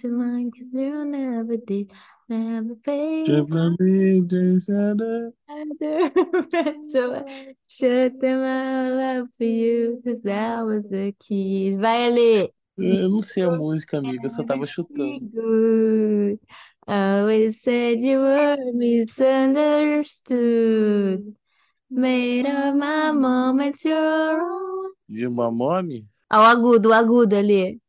[0.00, 1.92] to mine, you never did.
[2.28, 3.46] Never paid so
[7.14, 11.76] I shut them all up for you, cause that was the key.
[11.76, 12.52] Vai, Ale!
[12.76, 15.30] Eu não sei a música, amiga, eu só tava chutando.
[16.86, 21.34] Always said you were misunderstood.
[21.88, 24.92] Made of my moments your own.
[25.08, 26.06] Viu uma nome?
[26.32, 27.80] Ó, o agudo, o agudo ali.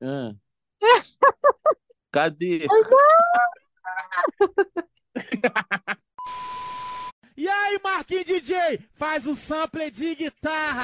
[0.00, 0.34] Ah.
[2.10, 2.66] Cadê?
[7.34, 10.82] E aí, Marquinhos DJ, faz o sample de guitarra.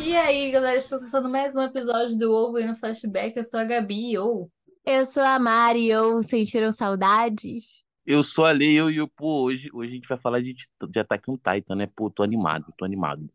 [0.00, 3.36] E aí, galera, estou começando mais um episódio do Ovo no Flashback.
[3.36, 4.50] Eu sou a Gabi, ou
[4.84, 7.84] Eu sou a Mari, ou sentiram saudades?
[8.06, 10.54] Eu sou a Lei, eu e eu, pô, hoje, hoje a gente vai falar de,
[10.54, 11.86] de Attack on Titan, né?
[11.86, 13.30] Pô, tô animado, tô animado.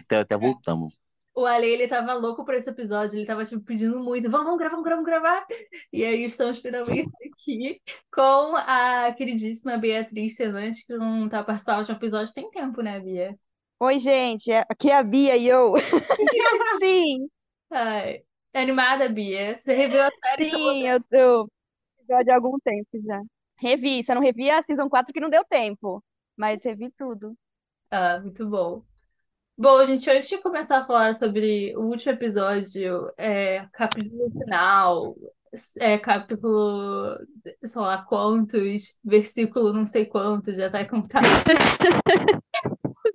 [0.00, 0.94] Até, até voltamos.
[1.34, 4.58] o Ale, ele tava louco por esse episódio, ele tava, tipo, pedindo muito, vamos, vamos
[4.58, 5.46] gravar, vamos gravar, vamos gravar.
[5.92, 7.80] E aí estamos finalmente aqui
[8.12, 13.00] com a queridíssima Beatriz Senante, que não tá participando de um episódio tem tempo, né,
[13.00, 13.38] Bia?
[13.80, 15.74] Oi, gente, é- aqui é a Bia e eu.
[16.80, 17.28] Sim,
[17.70, 19.60] Ai, é animada, Bia?
[19.60, 20.72] Você reviu a série toda?
[20.72, 21.48] sim, eu tô
[22.00, 23.22] episódio há algum tempo já.
[23.58, 26.02] Revi, só não revi a Season 4 que não deu tempo,
[26.36, 27.36] mas revi tudo.
[27.90, 28.84] Ah, muito bom.
[29.58, 35.16] Bom, gente, antes de começar a falar sobre o último episódio, é, capítulo final,
[35.78, 37.18] é, capítulo,
[37.62, 41.24] sei lá quantos, versículo não sei quantos, já tá contado.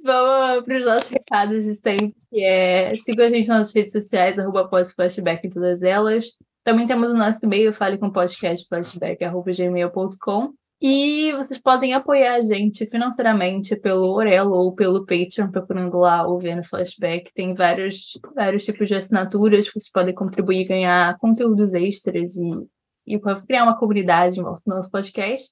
[0.05, 4.37] Vamos para os nossos recados de sempre, que é siga a gente nas redes sociais,
[4.37, 6.27] arroba podflashback em todas elas.
[6.63, 10.53] Também temos o nosso e-mail, fale com podcastflashback.gmail.com.
[10.79, 16.37] E vocês podem apoiar a gente financeiramente pelo Orelo ou pelo Patreon, procurando lá o
[16.37, 17.33] VN Flashback.
[17.33, 22.67] Tem vários, vários tipos de assinaturas que vocês podem contribuir e ganhar conteúdos extras e,
[23.07, 25.51] e criar uma comunidade em volta do nosso podcast.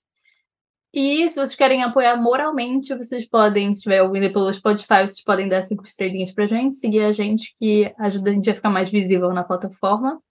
[0.93, 5.49] E se vocês querem apoiar moralmente, vocês podem, se estiver ouvindo pelo Spotify, vocês podem
[5.49, 8.89] dar cinco estrelinhas pra gente, seguir a gente, que ajuda a gente a ficar mais
[8.89, 10.21] visível na plataforma.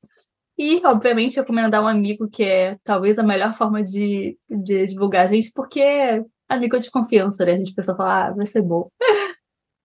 [0.56, 5.28] E, obviamente, recomendar um amigo, que é talvez a melhor forma de, de divulgar a
[5.28, 7.54] gente, porque é amigo de confiança, né?
[7.54, 8.88] A gente pensa falar, ah, vai ser bom.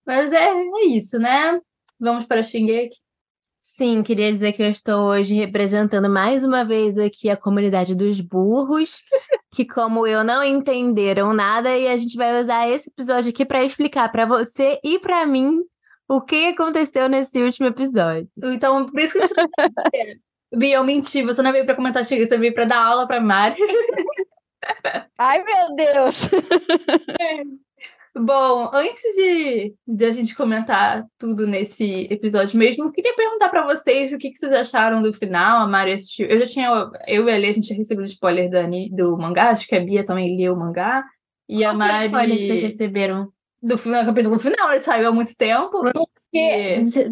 [0.06, 1.60] Mas é, é isso, né?
[2.00, 2.98] Vamos para Shingeki.
[3.76, 8.22] Sim, queria dizer que eu estou hoje representando mais uma vez aqui a comunidade dos
[8.22, 9.04] burros,
[9.54, 13.64] que como eu não entenderam nada e a gente vai usar esse episódio aqui para
[13.64, 15.60] explicar para você e para mim
[16.08, 18.30] o que aconteceu nesse último episódio.
[18.42, 19.36] Então, por isso que eu te...
[20.56, 23.20] Bia, eu menti, você não veio para comentar Shingeki, você veio para dar aula para
[23.20, 23.58] Mari.
[25.20, 27.58] Ai, meu Deus!
[28.20, 33.64] Bom, antes de, de a gente comentar tudo nesse episódio mesmo, eu queria perguntar pra
[33.66, 35.62] vocês o que, que vocês acharam do final.
[35.64, 36.28] A Mari assistiu.
[36.28, 36.70] Eu já tinha.
[37.08, 39.76] Eu e a Ali, a gente tinha recebido spoiler do, ani- do mangá, acho que
[39.76, 41.04] a Bia também leu o mangá.
[41.48, 42.72] E a Qual foi o spoiler que vocês Mari.
[42.74, 43.28] receberam?
[43.62, 45.82] Do final, capítulo final, ele saiu há muito tempo.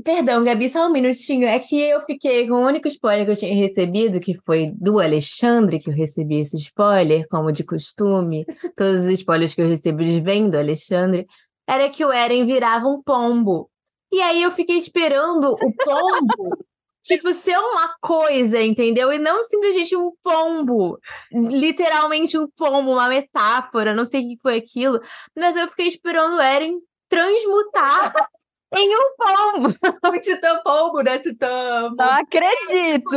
[0.04, 1.48] Perdão, Gabi, só um minutinho.
[1.48, 5.00] É que eu fiquei com o único spoiler que eu tinha recebido, que foi do
[5.00, 8.46] Alexandre, que eu recebi esse spoiler, como de costume.
[8.76, 11.26] Todos os spoilers que eu recebo eles vêm do Alexandre.
[11.68, 13.70] Era que o Eren virava um pombo.
[14.12, 16.58] E aí eu fiquei esperando o pombo,
[17.04, 19.12] tipo, ser uma coisa, entendeu?
[19.12, 21.00] E não simplesmente um pombo.
[21.32, 25.00] Literalmente um pombo, uma metáfora, não sei o que foi aquilo.
[25.36, 28.14] Mas eu fiquei esperando o Eren transmutar
[28.78, 29.76] em um pombo.
[30.08, 31.18] O Titã Pombo, né?
[31.18, 31.90] Titã.
[31.98, 33.10] Não acredito!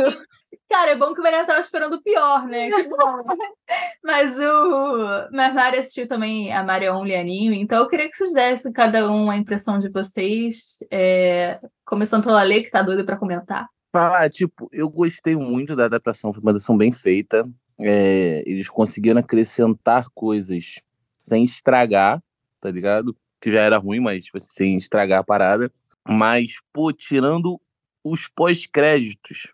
[0.69, 2.69] Cara, é bom que o Mariana tava esperando o pior, né?
[2.69, 3.23] Que bom.
[4.03, 5.27] Mas o.
[5.31, 8.71] Mas a Mari assistiu também a Mari Only Anime, então eu queria que vocês dessem
[8.71, 10.77] cada um a impressão de vocês.
[10.91, 13.67] é, Começando pela Lê, que tá doida pra comentar.
[13.91, 17.49] Falar, tipo, eu gostei muito da adaptação, foi uma adaptação bem feita.
[17.79, 20.75] É, eles conseguiram acrescentar coisas
[21.17, 22.21] sem estragar,
[22.61, 23.15] tá ligado?
[23.41, 25.71] Que já era ruim, mas tipo, assim, sem estragar a parada.
[26.07, 27.59] Mas, pô, tirando
[28.03, 29.47] os pós-créditos,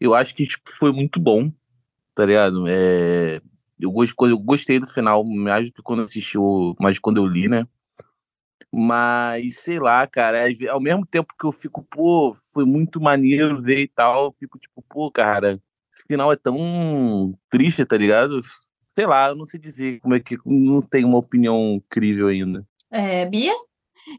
[0.00, 1.50] eu acho que tipo, foi muito bom,
[2.14, 2.66] tá ligado?
[2.68, 3.40] É,
[3.80, 6.38] eu, gos- eu gostei do final, mais do que quando assisti,
[6.80, 7.66] mais quando eu li, né?
[8.74, 13.80] Mas, sei lá, cara, ao mesmo tempo que eu fico, pô, foi muito maneiro ver
[13.80, 15.60] e tal, eu fico tipo, pô, cara,
[15.92, 18.40] esse final é tão triste, tá ligado?
[18.94, 20.38] Sei lá, eu não sei dizer como é que.
[20.44, 22.66] Não tenho uma opinião crível ainda.
[22.92, 23.54] É, Bia?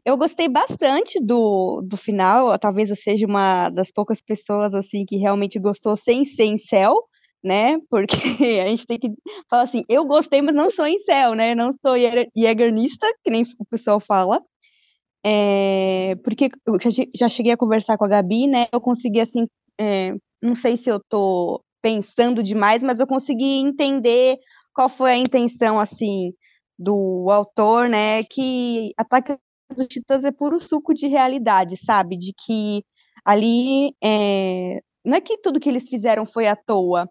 [0.04, 5.16] Eu gostei bastante do, do final, talvez eu seja uma das poucas pessoas assim que
[5.16, 6.94] realmente gostou sem ser em céu,
[7.42, 7.78] né?
[7.90, 8.16] Porque
[8.64, 9.10] a gente tem que
[9.48, 11.54] falar assim, eu gostei, mas não sou em céu, né?
[11.54, 11.94] Não sou
[12.34, 14.42] jägernista, que nem o pessoal fala.
[15.24, 16.78] É, porque eu
[17.14, 18.66] já cheguei a conversar com a Gabi, né?
[18.72, 19.46] Eu consegui, assim,
[19.80, 24.38] é, não sei se eu tô pensando demais, mas eu consegui entender
[24.74, 26.32] qual foi a intenção, assim,
[26.78, 28.22] do autor, né?
[28.24, 29.36] Que Ataque
[29.76, 32.16] dos Titãs é puro suco de realidade, sabe?
[32.16, 32.84] De que
[33.24, 37.08] ali é, não é que tudo que eles fizeram foi à toa,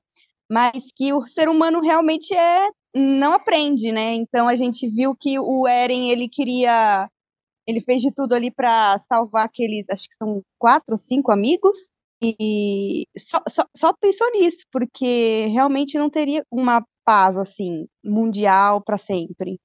[0.50, 4.14] mas que o ser humano realmente é não aprende, né?
[4.14, 7.10] Então a gente viu que o Eren ele queria
[7.66, 11.78] ele fez de tudo ali para salvar aqueles, acho que são quatro ou cinco amigos,
[12.22, 18.98] e só, só, só pensou nisso, porque realmente não teria uma paz assim mundial para
[18.98, 19.60] sempre.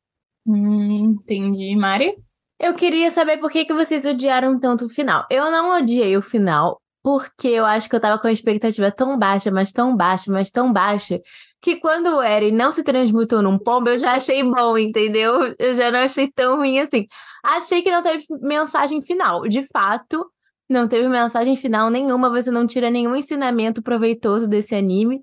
[0.46, 2.16] Hum, entendi, Mari.
[2.60, 5.24] Eu queria saber por que, que vocês odiaram tanto o final.
[5.30, 9.16] Eu não odiei o final, porque eu acho que eu tava com a expectativa tão
[9.18, 11.20] baixa, mas tão baixa, mas tão baixa,
[11.60, 15.54] que quando o Eren não se transmutou num pombo, eu já achei bom, entendeu?
[15.58, 17.06] Eu já não achei tão ruim assim.
[17.44, 19.42] Achei que não teve mensagem final.
[19.42, 20.28] De fato,
[20.68, 25.20] não teve mensagem final nenhuma, você não tira nenhum ensinamento proveitoso desse anime.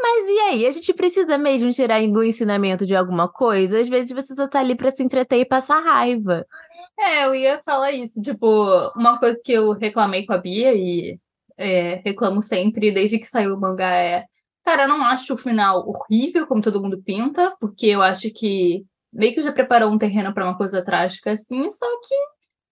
[0.00, 0.66] Mas e aí?
[0.66, 3.80] A gente precisa mesmo tirar algum ensinamento de alguma coisa?
[3.80, 6.46] Às vezes você só tá ali pra se entreter e passar raiva.
[6.98, 8.22] É, eu ia falar isso.
[8.22, 8.46] Tipo,
[8.96, 11.18] uma coisa que eu reclamei com a Bia e
[11.56, 14.24] é, reclamo sempre desde que saiu o mangá é.
[14.64, 18.84] Cara, eu não acho o final horrível, como todo mundo pinta, porque eu acho que
[19.12, 22.14] meio que já preparou um terreno para uma coisa trágica assim, só que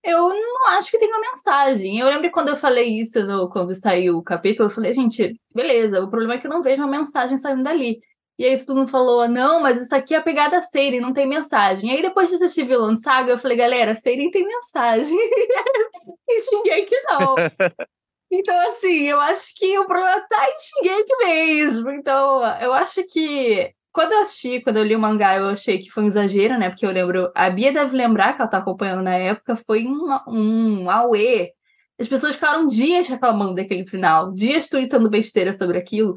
[0.06, 1.98] eu não acho que tem uma mensagem.
[1.98, 6.02] Eu lembro quando eu falei isso no, quando saiu o capítulo, eu falei, gente, beleza,
[6.02, 8.00] o problema é que eu não vejo uma mensagem saindo dali.
[8.38, 11.26] E aí todo mundo falou, não, mas isso aqui é a pegada Seiren, não tem
[11.26, 11.90] mensagem.
[11.90, 15.16] E aí depois de assistir Vilão Saga, eu falei, galera, Seiren tem mensagem.
[16.28, 17.34] e xinguei que não.
[18.28, 21.90] Então, assim, eu acho que o problema tá em Shingeki mesmo.
[21.90, 25.90] Então, eu acho que quando eu assisti, quando eu li o mangá, eu achei que
[25.90, 26.68] foi um exagero, né?
[26.68, 30.06] Porque eu lembro, a Bia deve lembrar que ela tá acompanhando na época, foi um,
[30.28, 31.52] um auê.
[31.98, 36.14] As pessoas ficaram dias reclamando daquele final, dias tweetando besteira sobre aquilo.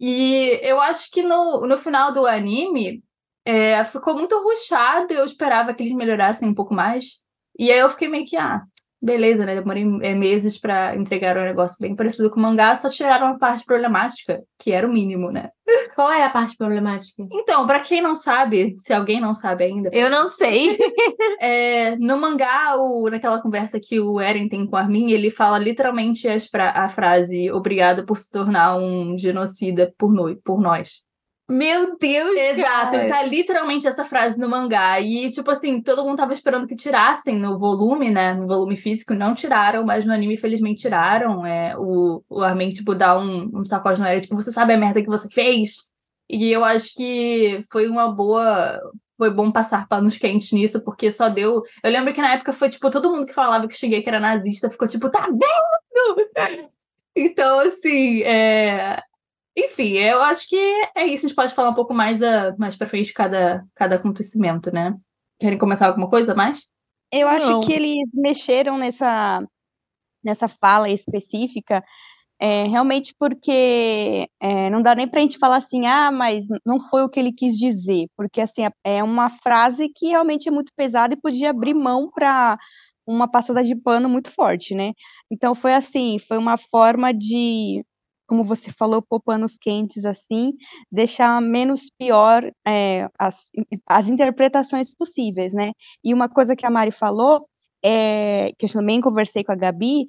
[0.00, 3.00] E eu acho que no, no final do anime
[3.44, 7.20] é, ficou muito ruchado, eu esperava que eles melhorassem um pouco mais.
[7.56, 8.60] E aí eu fiquei meio que, ah,
[9.00, 9.54] beleza, né?
[9.54, 13.38] Demorei é, meses para entregar um negócio bem parecido com o mangá, só tiraram a
[13.38, 15.50] parte problemática, que era o mínimo, né?
[15.94, 17.26] Qual é a parte problemática?
[17.32, 19.90] Então, para quem não sabe, se alguém não sabe ainda.
[19.92, 20.78] Eu não sei.
[21.40, 25.58] é, no mangá, o, naquela conversa que o Eren tem com a Armin, ele fala
[25.58, 31.04] literalmente a frase obrigado por se tornar um genocida por, no, por nós.
[31.50, 32.38] Meu Deus!
[32.38, 33.08] Exato, cara.
[33.08, 35.00] tá literalmente essa frase no mangá.
[35.00, 38.34] E, tipo assim, todo mundo tava esperando que tirassem no volume, né?
[38.34, 41.44] No volume físico, não tiraram, mas no anime, infelizmente, tiraram.
[41.44, 44.78] É, o, o Armin, tipo, dá um, um sacode na área, tipo, você sabe a
[44.78, 45.88] merda que você fez?
[46.28, 48.80] E eu acho que foi uma boa.
[49.18, 51.62] Foi bom passar panos quentes nisso, porque só deu.
[51.82, 54.20] Eu lembro que na época foi, tipo, todo mundo que falava que cheguei que era
[54.20, 56.70] nazista ficou tipo, tá vendo?
[57.14, 59.02] Então, assim, é,
[59.66, 60.56] enfim, eu acho que
[60.96, 61.26] é isso.
[61.26, 64.72] A gente pode falar um pouco mais, da, mais pra frente de cada, cada acontecimento,
[64.72, 64.94] né?
[65.38, 66.66] Querem comentar alguma coisa mais?
[67.12, 67.60] Eu acho Não.
[67.60, 69.42] que eles mexeram nessa,
[70.22, 71.82] nessa fala específica
[72.40, 77.02] é, realmente porque é, não dá nem pra gente falar assim, ah, mas não foi
[77.04, 81.12] o que ele quis dizer, porque assim, é uma frase que realmente é muito pesada
[81.12, 82.58] e podia abrir mão para
[83.06, 84.92] uma passada de pano muito forte, né?
[85.30, 87.84] Então foi assim, foi uma forma de
[88.30, 90.52] como você falou, pôr panos quentes assim,
[90.90, 93.50] deixar menos pior é, as,
[93.84, 95.72] as interpretações possíveis, né?
[96.04, 97.44] E uma coisa que a Mari falou,
[97.84, 100.06] é, que eu também conversei com a Gabi,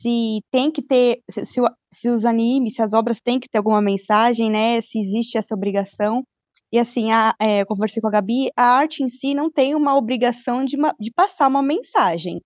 [0.00, 1.62] se tem que ter, se,
[1.94, 4.80] se, os animes, se as obras têm que ter alguma mensagem, né?
[4.80, 6.24] Se existe essa obrigação.
[6.72, 9.96] E assim, a, é, conversei com a Gabi, a arte em si não tem uma
[9.96, 12.40] obrigação de, de passar uma mensagem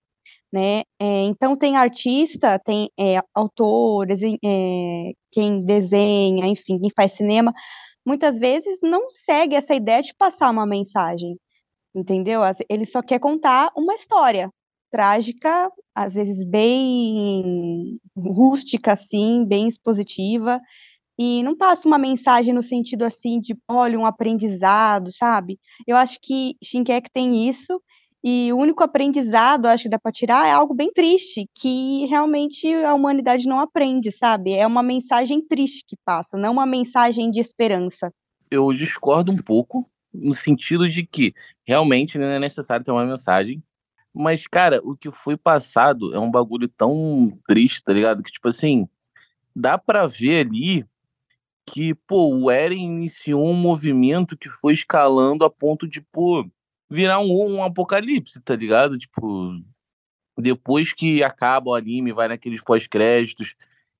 [0.54, 0.84] né?
[1.00, 7.52] É, então tem artista, tem é, autores, é, quem desenha, enfim, quem faz cinema,
[8.06, 11.36] muitas vezes não segue essa ideia de passar uma mensagem,
[11.92, 12.42] entendeu?
[12.68, 14.48] Ele só quer contar uma história
[14.92, 20.60] trágica, às vezes bem rústica, assim, bem expositiva,
[21.18, 25.58] e não passa uma mensagem no sentido assim de, olha, um aprendizado, sabe?
[25.84, 27.80] Eu acho que Shinkek tem isso,
[28.26, 32.72] e o único aprendizado, acho que dá para tirar, é algo bem triste, que realmente
[32.72, 34.54] a humanidade não aprende, sabe?
[34.54, 38.10] É uma mensagem triste que passa, não uma mensagem de esperança.
[38.50, 41.34] Eu discordo um pouco, no sentido de que
[41.66, 43.62] realmente não é necessário ter uma mensagem.
[44.14, 48.22] Mas, cara, o que foi passado é um bagulho tão triste, tá ligado?
[48.22, 48.88] Que, tipo assim,
[49.54, 50.86] dá para ver ali
[51.66, 56.46] que, pô, o Eren iniciou um movimento que foi escalando a ponto de, pô,
[56.94, 58.96] virar um, um apocalipse, tá ligado?
[58.96, 59.60] Tipo,
[60.38, 63.56] depois que acaba o anime, vai naqueles pós-créditos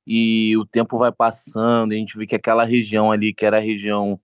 [0.06, 3.60] e o tempo vai passando, a gente vê que aquela região ali, que era a
[3.60, 4.20] região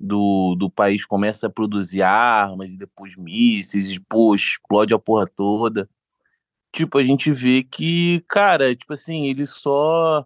[0.00, 5.26] do, do país, começa a produzir armas e depois mísseis, e, pô, explode a porra
[5.26, 5.88] toda.
[6.72, 10.24] Tipo, a gente vê que, cara, tipo assim, ele só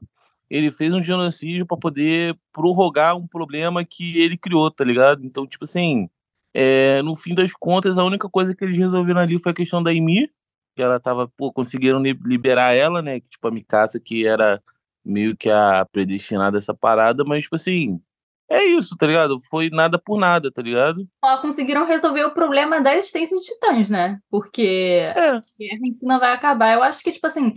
[0.51, 5.25] ele fez um genocídio para poder prorrogar um problema que ele criou, tá ligado?
[5.25, 6.11] Então, tipo assim,
[6.55, 9.83] é, no fim das contas, a única coisa que eles resolveram ali foi a questão
[9.83, 10.31] da Ymir,
[10.77, 13.21] que ela tava, pô, conseguiram liberar ela, né?
[13.21, 14.63] Tipo, a Mikasa, que era
[15.05, 18.01] meio que a predestinada essa parada, mas, tipo assim,
[18.49, 19.39] é isso, tá ligado?
[19.51, 21.07] Foi nada por nada, tá ligado?
[21.25, 24.19] Só conseguiram resolver o problema da existência de titãs, né?
[24.31, 24.63] Porque
[25.17, 25.31] É.
[25.31, 26.75] a guerra em si não vai acabar.
[26.75, 27.55] Eu acho que, tipo assim,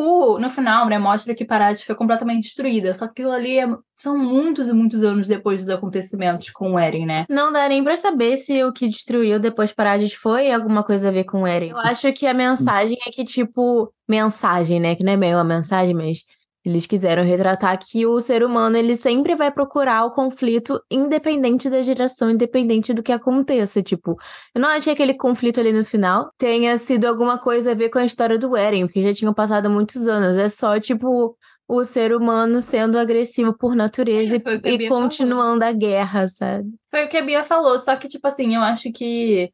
[0.00, 2.94] o, no final, né, mostra que Parades foi completamente destruída.
[2.94, 6.78] Só que aquilo ali é- são muitos e muitos anos depois dos acontecimentos com o
[6.78, 7.26] Eren, né?
[7.28, 11.12] Não dá nem pra saber se o que destruiu depois Parades foi alguma coisa a
[11.12, 11.70] ver com o Eren.
[11.70, 14.94] Eu acho que a mensagem é que, tipo, mensagem, né?
[14.94, 16.24] Que não é meio uma mensagem, mas
[16.64, 21.80] eles quiseram retratar que o ser humano ele sempre vai procurar o conflito independente da
[21.82, 23.82] geração, independente do que aconteça.
[23.82, 24.16] Tipo,
[24.54, 27.88] eu não acho que aquele conflito ali no final tenha sido alguma coisa a ver
[27.88, 30.36] com a história do Eren, porque já tinham passado muitos anos.
[30.36, 31.36] É só, tipo,
[31.66, 34.38] o ser humano sendo agressivo por natureza É,
[34.70, 35.02] e, e falou.
[35.04, 36.68] continuando a guerra, sabe?
[36.90, 39.52] Foi o que a Bia falou, só que, tipo assim, eu acho que.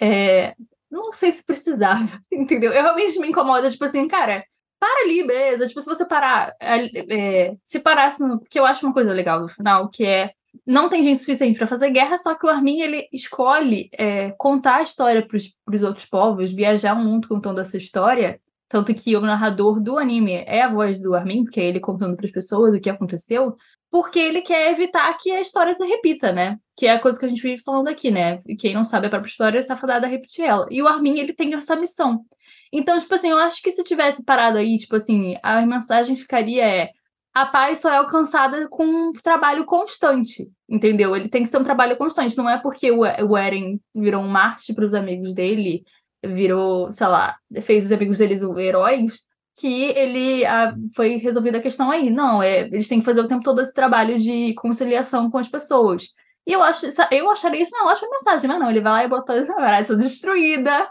[0.00, 0.54] é,
[0.90, 2.72] não sei se precisava, entendeu?
[2.72, 4.44] Eu realmente me incomoda, tipo assim, cara,
[4.78, 5.66] para ali, beleza?
[5.66, 6.54] Tipo, se você parar.
[6.60, 8.40] é, se parasse no.
[8.40, 10.32] Que eu acho uma coisa legal no final, que é.
[10.66, 14.76] Não tem gente suficiente para fazer guerra, só que o Armin ele escolhe é, contar
[14.76, 18.40] a história para os outros povos, viajar o mundo contando essa história.
[18.68, 22.16] Tanto que o narrador do anime é a voz do Armin, porque é ele contando
[22.16, 23.56] para as pessoas o que aconteceu
[23.90, 26.58] porque ele quer evitar que a história se repita, né?
[26.76, 28.38] Que é a coisa que a gente vive falando aqui, né?
[28.58, 30.66] Quem não sabe a própria história tá fadado a repetir ela.
[30.70, 32.24] E o Armin, ele tem essa missão.
[32.72, 36.64] Então, tipo assim, eu acho que se tivesse parado aí, tipo assim, a mensagem ficaria
[36.64, 36.90] é
[37.34, 41.14] a paz só é alcançada com um trabalho constante, entendeu?
[41.14, 42.36] Ele tem que ser um trabalho constante.
[42.36, 45.84] Não é porque o, o Eren virou um Marte para os amigos dele,
[46.24, 49.20] virou, sei lá, fez os amigos deles heróis,
[49.58, 52.10] que ele ah, foi resolvida a questão aí.
[52.10, 55.48] Não, é, eles têm que fazer o tempo todo esse trabalho de conciliação com as
[55.48, 56.04] pessoas.
[56.46, 59.08] E eu acho, eu acharia isso uma ótima mensagem, mas não, ele vai lá e
[59.08, 60.88] bota a parada destruída.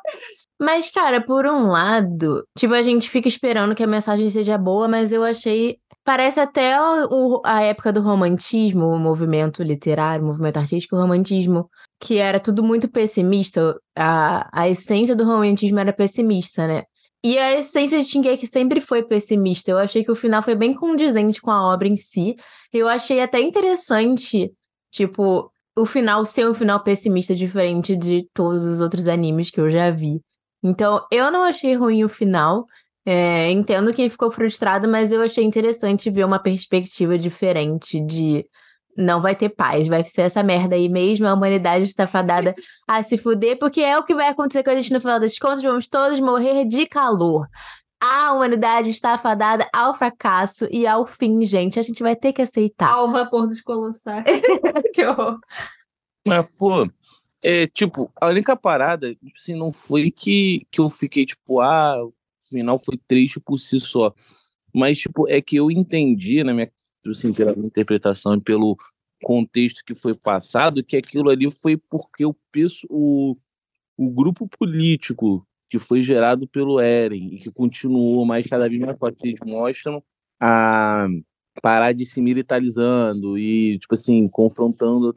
[0.60, 4.88] Mas, cara, por um lado, tipo, a gente fica esperando que a mensagem seja boa,
[4.88, 5.78] mas eu achei.
[6.04, 11.70] Parece até o, a época do romantismo, o movimento literário, o movimento artístico, o romantismo,
[12.00, 13.78] que era tudo muito pessimista.
[13.98, 16.84] A, a essência do romantismo era pessimista, né?
[17.24, 19.72] E a essência de Shingeki sempre foi pessimista.
[19.72, 22.36] Eu achei que o final foi bem condizente com a obra em si.
[22.72, 24.52] Eu achei até interessante,
[24.92, 29.70] tipo, o final ser um final pessimista diferente de todos os outros animes que eu
[29.70, 30.22] já vi.
[30.64, 32.66] Então, eu não achei ruim o final.
[33.06, 38.46] É, entendo quem ficou frustrado, mas eu achei interessante ver uma perspectiva diferente de
[38.98, 42.56] não vai ter paz, vai ser essa merda aí mesmo, a humanidade está fadada
[42.88, 45.38] a se fuder, porque é o que vai acontecer com a gente no final das
[45.38, 47.48] contas, vamos todos morrer de calor.
[48.00, 51.80] A humanidade está fadada ao fracasso e ao fim, gente.
[51.80, 52.90] A gente vai ter que aceitar.
[52.90, 54.24] Ao vapor dos colossais.
[54.94, 55.40] que horror.
[56.28, 56.88] Mas, pô,
[57.42, 62.06] é, tipo, a única parada, tipo assim, não foi que, que eu fiquei, tipo, ah,
[62.06, 62.14] o
[62.48, 64.14] final foi triste por si só.
[64.74, 66.70] Mas, tipo, é que eu entendi, na minha,
[67.12, 68.78] assim, pela minha interpretação e pelo
[69.24, 72.36] contexto que foi passado, que aquilo ali foi porque o,
[72.90, 73.36] o,
[73.98, 78.98] o grupo político que foi gerado pelo Eren e que continuou mais cada vez mais
[78.98, 80.02] forte, eles mostram
[80.40, 81.08] a
[81.62, 85.16] parar de se militarizando e, tipo assim, confrontando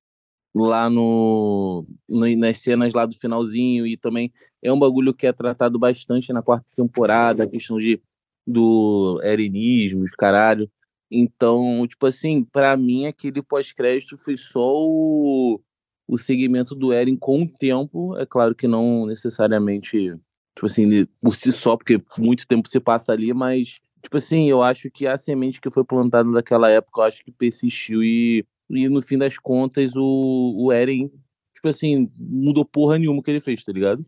[0.55, 4.33] lá no, no, nas cenas lá do finalzinho e também
[4.63, 8.01] é um bagulho que é tratado bastante na quarta temporada, a questão de
[8.47, 10.69] do erenismo, os caralho.
[11.11, 15.61] Então, tipo assim, para mim aquele pós-crédito foi só o,
[16.07, 20.15] o segmento do Eren com o tempo, é claro que não necessariamente,
[20.55, 24.63] tipo assim, por si só, porque muito tempo se passa ali, mas tipo assim, eu
[24.63, 28.89] acho que a semente que foi plantada naquela época, eu acho que persistiu e e
[28.89, 31.11] no fim das contas o, o Eren,
[31.53, 34.07] tipo assim, mudou porra nenhuma que ele fez, tá ligado?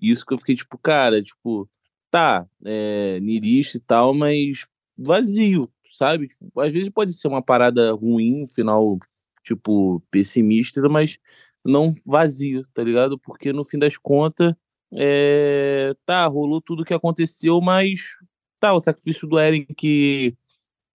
[0.00, 1.68] Isso que eu fiquei tipo, cara, tipo,
[2.10, 4.66] tá, é, nirista e tal, mas
[4.98, 6.28] vazio, sabe?
[6.28, 8.98] Tipo, às vezes pode ser uma parada ruim, um final,
[9.42, 11.18] tipo, pessimista, mas
[11.64, 13.18] não vazio, tá ligado?
[13.18, 14.54] Porque no fim das contas,
[14.92, 18.16] é, tá, rolou tudo o que aconteceu, mas
[18.60, 20.36] tá, o sacrifício do Eren que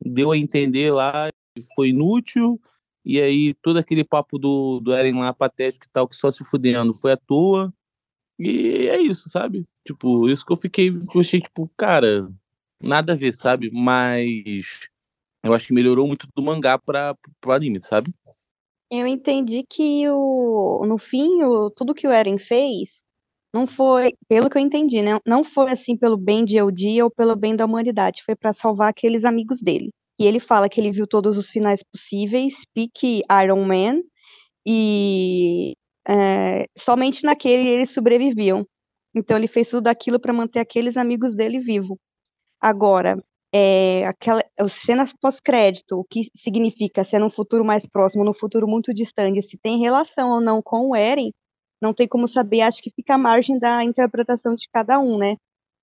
[0.04, 1.30] deu a entender lá
[1.76, 2.60] foi inútil,
[3.04, 6.44] e aí todo aquele papo do, do Eren lá patético e tal, que só se
[6.44, 7.74] fudendo, foi à toa.
[8.38, 9.66] E é isso, sabe?
[9.86, 12.28] Tipo, isso que eu fiquei, que eu achei, tipo, cara,
[12.86, 13.70] nada a ver, sabe?
[13.74, 14.88] Mas
[15.44, 18.12] eu acho que melhorou muito do mangá para pro anime, sabe?
[18.90, 23.04] Eu entendi que o, no fim, o, tudo que o Eren fez
[23.54, 25.20] não foi, pelo que eu entendi, né?
[25.26, 28.90] Não foi assim pelo bem de Eldia ou pelo bem da humanidade, foi para salvar
[28.90, 29.90] aqueles amigos dele.
[30.20, 34.02] E ele fala que ele viu todos os finais possíveis, pique Iron Man,
[34.66, 35.74] e
[36.08, 38.66] é, somente naquele eles sobreviviam.
[39.14, 41.98] Então ele fez tudo aquilo para manter aqueles amigos dele vivos.
[42.62, 43.18] Agora,
[43.54, 48.34] é, aquela, as cenas pós-crédito, o que significa se é num futuro mais próximo, num
[48.34, 51.32] futuro muito distante, se tem relação ou não com o Eren,
[51.82, 55.38] não tem como saber, acho que fica à margem da interpretação de cada um, né?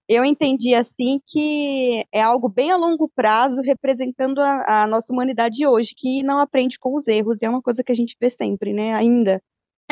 [0.09, 5.67] Eu entendi assim que é algo bem a longo prazo, representando a, a nossa humanidade
[5.67, 8.31] hoje, que não aprende com os erros, e é uma coisa que a gente vê
[8.31, 8.95] sempre, né?
[8.95, 9.41] Ainda.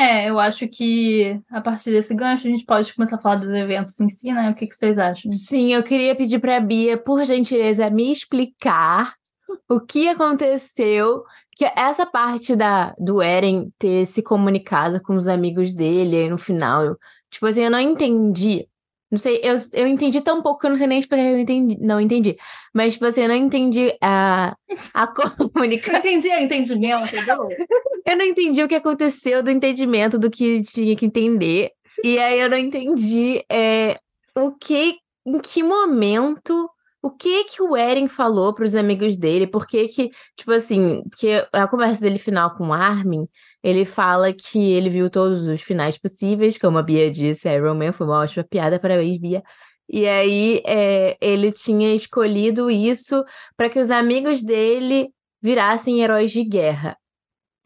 [0.01, 3.51] É, eu acho que a partir desse gancho a gente pode começar a falar dos
[3.51, 4.49] eventos em si, né?
[4.49, 5.31] O que, que vocês acham?
[5.31, 9.13] Sim, eu queria pedir para a Bia, por gentileza, me explicar
[9.69, 11.23] o que aconteceu,
[11.55, 16.37] que essa parte da, do Eren ter se comunicado com os amigos dele aí no
[16.39, 16.97] final, eu,
[17.29, 18.67] tipo assim, eu não entendi.
[19.11, 21.77] Não sei, eu, eu entendi tão pouco que eu não sei nem explicar eu entendi,
[21.79, 22.37] não entendi.
[22.73, 24.55] Mas, tipo assim, eu não entendi a,
[24.95, 25.93] a comunicação.
[25.99, 27.47] Eu entendi o entendimento, entendeu?
[28.05, 31.71] Eu não entendi o que aconteceu do entendimento do que tinha que entender.
[32.03, 33.99] E aí eu não entendi é,
[34.35, 36.69] o que, em que momento,
[37.01, 41.03] o que que o Eren falou para os amigos dele, por que que, tipo assim,
[41.09, 43.27] porque a conversa dele final com o Armin,
[43.63, 47.91] ele fala que ele viu todos os finais possíveis, como a Bia disse, Iron Man
[47.91, 49.43] foi uma ótima piada, parabéns, Bia.
[49.87, 53.23] E aí é, ele tinha escolhido isso
[53.57, 55.09] para que os amigos dele
[55.41, 56.97] virassem heróis de guerra.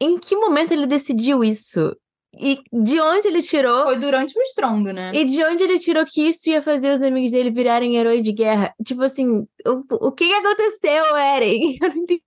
[0.00, 1.96] Em que momento ele decidiu isso?
[2.38, 3.84] E de onde ele tirou?
[3.84, 5.10] Foi durante o estrondo, né?
[5.14, 8.32] E de onde ele tirou que isso ia fazer os amigos dele virarem herói de
[8.32, 8.74] guerra?
[8.84, 11.76] Tipo assim, o, o que, aconteceu, Eren?
[11.82, 12.22] Eu não entendi.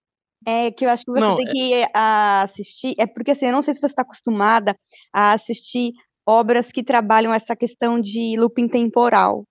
[0.48, 2.96] É que eu acho que você Não, tem que ah, assistir.
[2.98, 4.74] É porque assim, eu não sei se você está acostumada
[5.14, 5.92] a assistir
[6.26, 9.44] obras que trabalham essa questão de looping temporal,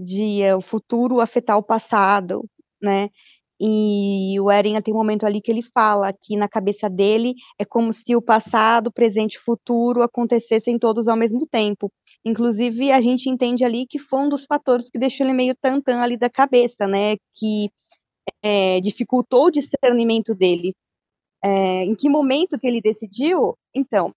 [0.00, 2.42] de eh, o futuro afetar o passado,
[2.80, 3.10] né?
[3.60, 7.64] E o Eren tem um momento ali que ele fala que na cabeça dele é
[7.64, 11.90] como se o passado, presente e futuro acontecessem todos ao mesmo tempo.
[12.24, 16.00] Inclusive, a gente entende ali que foi um dos fatores que deixou ele meio tantã
[16.00, 17.16] ali da cabeça, né?
[17.34, 17.70] Que
[18.42, 20.74] é, dificultou o discernimento dele.
[21.42, 23.56] É, em que momento que ele decidiu?
[23.74, 24.12] Então,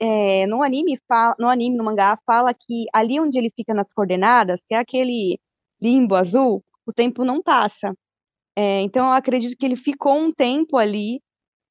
[0.00, 3.92] é, no anime, fala, no anime, no mangá, fala que ali onde ele fica nas
[3.92, 5.38] coordenadas, que é aquele
[5.80, 7.94] limbo azul, o tempo não passa.
[8.56, 11.20] É, então, eu acredito que ele ficou um tempo ali,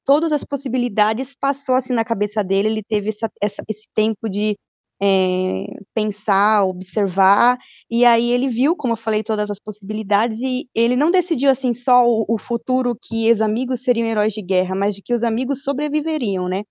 [0.06, 4.58] todas as possibilidades passou assim na cabeça dele, ele teve essa, essa, esse tempo de
[5.02, 5.66] é,
[5.96, 7.58] pensar, observar,
[7.92, 11.74] e aí ele viu, como eu falei, todas as possibilidades, e ele não decidiu assim
[11.74, 15.24] só o, o futuro que os amigos seriam heróis de guerra, mas de que os
[15.24, 16.64] amigos sobreviveriam, né?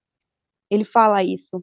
[0.70, 1.60] Ele fala isso.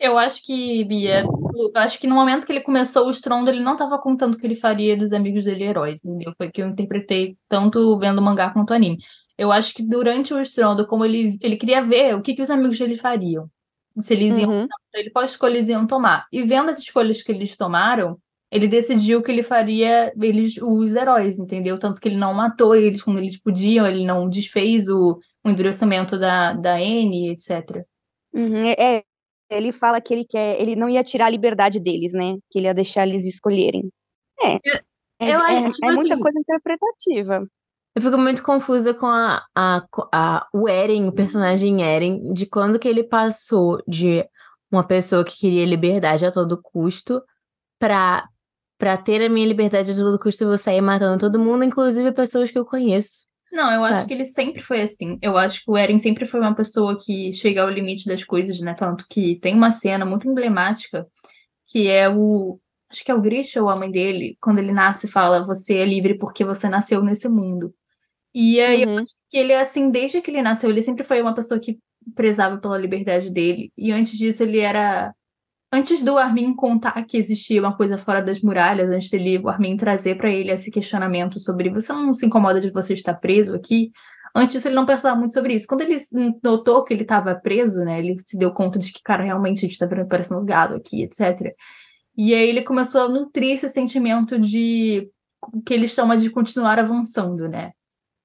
[0.00, 3.60] Eu acho que, Bia, eu acho que no momento que ele começou o estrondo, ele
[3.60, 6.32] não estava contando que ele faria dos amigos dele heróis, entendeu?
[6.38, 8.96] Foi que eu interpretei tanto vendo o mangá quanto o anime.
[9.36, 12.48] Eu acho que durante o estrondo, como ele, ele queria ver o que, que os
[12.50, 13.48] amigos dele fariam.
[13.98, 14.66] Se eles iam, Uhum.
[14.94, 16.26] ele qual escolha eles iam tomar.
[16.32, 18.18] E vendo as escolhas que eles tomaram,
[18.50, 21.78] ele decidiu que ele faria eles os heróis, entendeu?
[21.78, 26.18] Tanto que ele não matou eles quando eles podiam, ele não desfez o, o endurecimento
[26.18, 27.84] da, da N, etc.
[28.32, 29.04] Uhum, é, é,
[29.50, 32.36] ele fala que ele quer, ele não ia tirar a liberdade deles, né?
[32.50, 33.90] Que ele ia deixar eles escolherem.
[34.42, 34.54] É,
[35.20, 37.46] é, eu acho, é, tipo é muita assim, coisa interpretativa.
[37.94, 42.78] Eu fico muito confusa com a, a, a- o Eren, o personagem Eren, de quando
[42.78, 44.24] que ele passou de
[44.70, 47.20] uma pessoa que queria liberdade a todo custo
[47.78, 48.28] pra,
[48.78, 52.12] pra ter a minha liberdade a todo custo eu vou sair matando todo mundo, inclusive
[52.12, 53.26] pessoas que eu conheço.
[53.52, 55.18] Não, eu acho que ele sempre foi assim.
[55.20, 58.60] Eu acho que o Eren sempre foi uma pessoa que chega ao limite das coisas,
[58.60, 58.74] né?
[58.74, 61.06] Tanto que tem uma cena muito emblemática
[61.68, 62.60] que é o.
[62.90, 65.84] Acho que é o Grisha ou a mãe dele, quando ele nasce, fala: Você é
[65.86, 67.74] livre porque você nasceu nesse mundo.
[68.34, 68.98] E aí eu Uhum.
[68.98, 71.78] acho que ele é assim, desde que ele nasceu, ele sempre foi uma pessoa que
[72.14, 73.72] prezava pela liberdade dele.
[73.76, 75.14] E antes disso, ele era.
[75.72, 79.76] Antes do Armin contar que existia uma coisa fora das muralhas, antes dele, o Armin
[79.76, 83.92] trazer pra ele esse questionamento sobre você não se incomoda de você estar preso aqui.
[84.34, 85.66] Antes disso, ele não pensava muito sobre isso.
[85.68, 85.96] Quando ele
[86.42, 87.98] notou que ele estava preso, né?
[88.00, 91.02] Ele se deu conta de que, cara, realmente a gente tá virando parecendo gado aqui,
[91.04, 91.54] etc.
[92.16, 95.08] E aí ele começou a nutrir esse sentimento de
[95.64, 97.72] que ele chama de continuar avançando, né?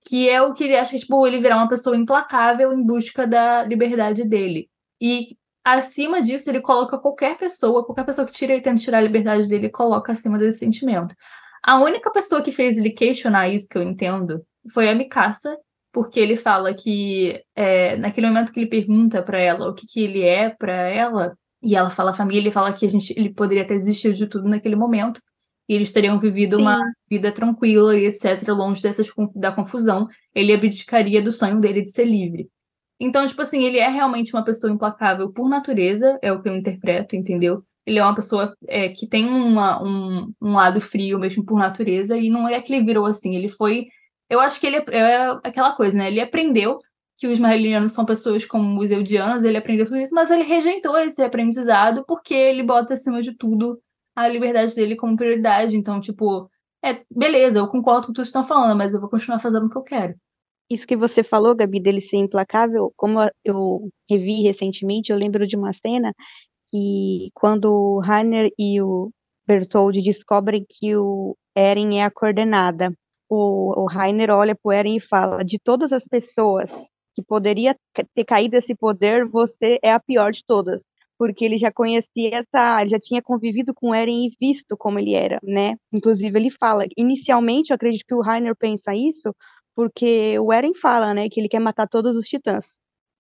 [0.06, 3.26] que é o que ele acha que, tipo, ele virar uma pessoa implacável em busca
[3.26, 4.70] da liberdade dele.
[5.02, 9.02] E acima disso, ele coloca qualquer pessoa, qualquer pessoa que tira e tenta tirar a
[9.02, 11.16] liberdade dele, coloca acima desse sentimento.
[11.64, 15.58] A única pessoa que fez ele questionar isso, que eu entendo, foi a Mikasa,
[15.92, 20.04] porque ele fala que é, naquele momento que ele pergunta para ela o que, que
[20.04, 23.66] ele é para ela, e ela fala família, ele fala que a gente, ele poderia
[23.66, 25.20] ter desistido de tudo naquele momento,
[25.68, 26.62] e eles teriam vivido Sim.
[26.62, 31.92] uma vida tranquila e etc, longe dessas, da confusão, ele abdicaria do sonho dele de
[31.92, 32.48] ser livre.
[33.00, 36.56] Então, tipo assim, ele é realmente uma pessoa implacável por natureza, é o que eu
[36.56, 37.64] interpreto, entendeu?
[37.86, 42.18] Ele é uma pessoa é, que tem uma, um, um lado frio mesmo por natureza,
[42.18, 43.88] e não é que ele virou assim, ele foi.
[44.30, 46.08] Eu acho que ele é, é aquela coisa, né?
[46.08, 46.78] Ele aprendeu
[47.18, 50.98] que os ismaelianos são pessoas como os eudianos, ele aprendeu tudo isso, mas ele rejeitou
[50.98, 53.80] esse aprendizado porque ele bota acima de tudo
[54.16, 55.78] a liberdade dele como prioridade.
[55.78, 56.50] Então, tipo,
[56.84, 59.70] é, beleza, eu concordo com tudo que estão falando, mas eu vou continuar fazendo o
[59.70, 60.16] que eu quero.
[60.70, 65.56] Isso que você falou, Gabi, dele ser implacável, como eu revi recentemente, eu lembro de
[65.56, 66.14] uma cena
[66.72, 69.12] que quando o Rainer e o
[69.48, 72.92] Bertoldi descobrem que o Eren é a coordenada,
[73.30, 76.70] o, o Rainer olha para o Eren e fala: de todas as pessoas
[77.14, 77.76] que poderia
[78.14, 80.82] ter caído esse poder, você é a pior de todas
[81.18, 85.14] porque ele já conhecia essa, ele já tinha convivido com Eren e visto como ele
[85.14, 85.76] era, né?
[85.92, 89.34] Inclusive ele fala, inicialmente eu acredito que o Rainer pensa isso,
[89.76, 92.66] porque o Eren fala, né, que ele quer matar todos os titãs.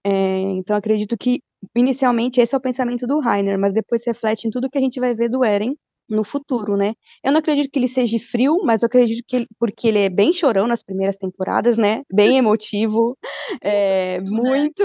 [0.05, 0.11] É,
[0.57, 1.41] então acredito que
[1.75, 4.99] inicialmente esse é o pensamento do Rainer, mas depois reflete em tudo que a gente
[4.99, 5.75] vai ver do Eren
[6.09, 6.93] no futuro, né?
[7.23, 10.09] Eu não acredito que ele seja frio, mas eu acredito que ele, porque ele é
[10.09, 12.03] bem chorão nas primeiras temporadas, né?
[12.11, 13.17] Bem emotivo,
[13.61, 14.83] é, muito.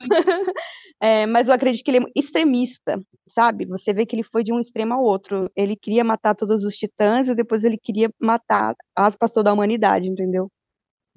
[1.00, 3.66] é, mas eu acredito que ele é extremista, sabe?
[3.66, 5.50] Você vê que ele foi de um extremo ao outro.
[5.54, 10.08] Ele queria matar todos os titãs e depois ele queria matar as pessoas da humanidade,
[10.08, 10.50] entendeu?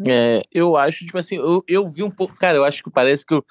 [0.06, 3.26] É, eu acho, tipo assim, eu, eu vi um pouco, cara, eu acho que parece
[3.26, 3.42] que eu,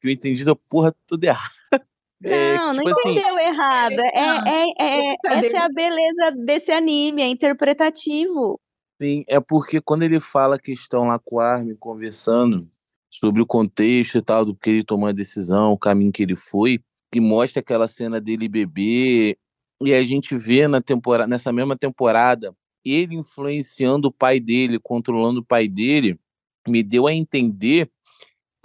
[0.00, 1.52] que eu entendi essa porra tudo errado.
[2.20, 4.00] É, não, tipo não assim, entendeu errado.
[4.00, 8.60] É, é, é, essa é a beleza desse anime, é interpretativo.
[9.00, 12.68] Sim, é porque quando ele fala que estão lá com o Armin conversando
[13.08, 16.34] sobre o contexto e tal, do que ele tomou a decisão, o caminho que ele
[16.34, 16.80] foi,
[17.12, 19.38] que mostra aquela cena dele beber,
[19.80, 22.52] e a gente vê na temporada, nessa mesma temporada
[22.84, 26.18] ele influenciando o pai dele, controlando o pai dele,
[26.66, 27.90] me deu a entender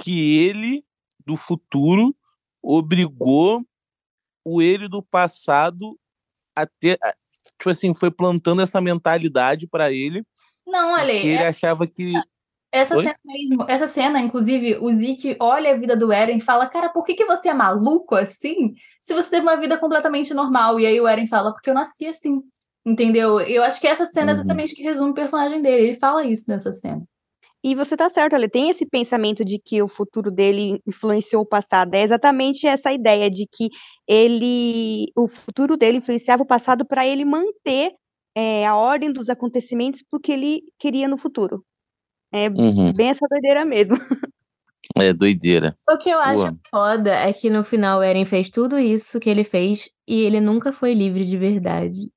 [0.01, 0.85] que ele
[1.25, 2.15] do futuro
[2.61, 3.65] obrigou
[4.43, 5.97] o ele do passado
[6.55, 6.97] a ter,
[7.57, 10.25] tipo assim, foi plantando essa mentalidade para ele.
[10.65, 11.21] Não, Ale.
[11.21, 11.47] Que ele é...
[11.47, 12.13] achava que
[12.73, 13.03] essa Oi?
[13.03, 16.89] cena mesmo, essa cena, inclusive, o Zeke olha a vida do Eren e fala: Cara,
[16.89, 18.73] por que, que você é maluco assim?
[18.99, 20.79] Se você teve uma vida completamente normal.
[20.79, 22.41] E aí o Eren fala: Porque eu nasci assim.
[22.85, 23.39] Entendeu?
[23.39, 24.39] Eu acho que essa cena é uhum.
[24.39, 25.83] exatamente que resume o personagem dele.
[25.83, 27.03] Ele fala isso nessa cena.
[27.63, 31.47] E você tá certo, ele tem esse pensamento de que o futuro dele influenciou o
[31.47, 31.93] passado.
[31.93, 33.69] É exatamente essa ideia de que
[34.05, 37.93] ele, o futuro dele influenciava o passado para ele manter
[38.35, 41.63] é, a ordem dos acontecimentos porque ele queria no futuro.
[42.33, 42.91] É uhum.
[42.91, 43.95] bem essa doideira mesmo.
[44.97, 45.77] É doideira.
[45.89, 49.45] O que eu acho foda é que no final Eren fez tudo isso que ele
[49.45, 52.11] fez e ele nunca foi livre de verdade.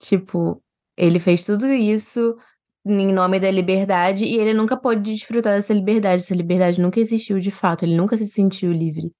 [0.00, 0.62] Tipo,
[0.96, 2.36] ele fez tudo isso
[2.84, 6.22] em nome da liberdade e ele nunca pôde desfrutar dessa liberdade.
[6.22, 9.10] Essa liberdade nunca existiu de fato, ele nunca se sentiu livre.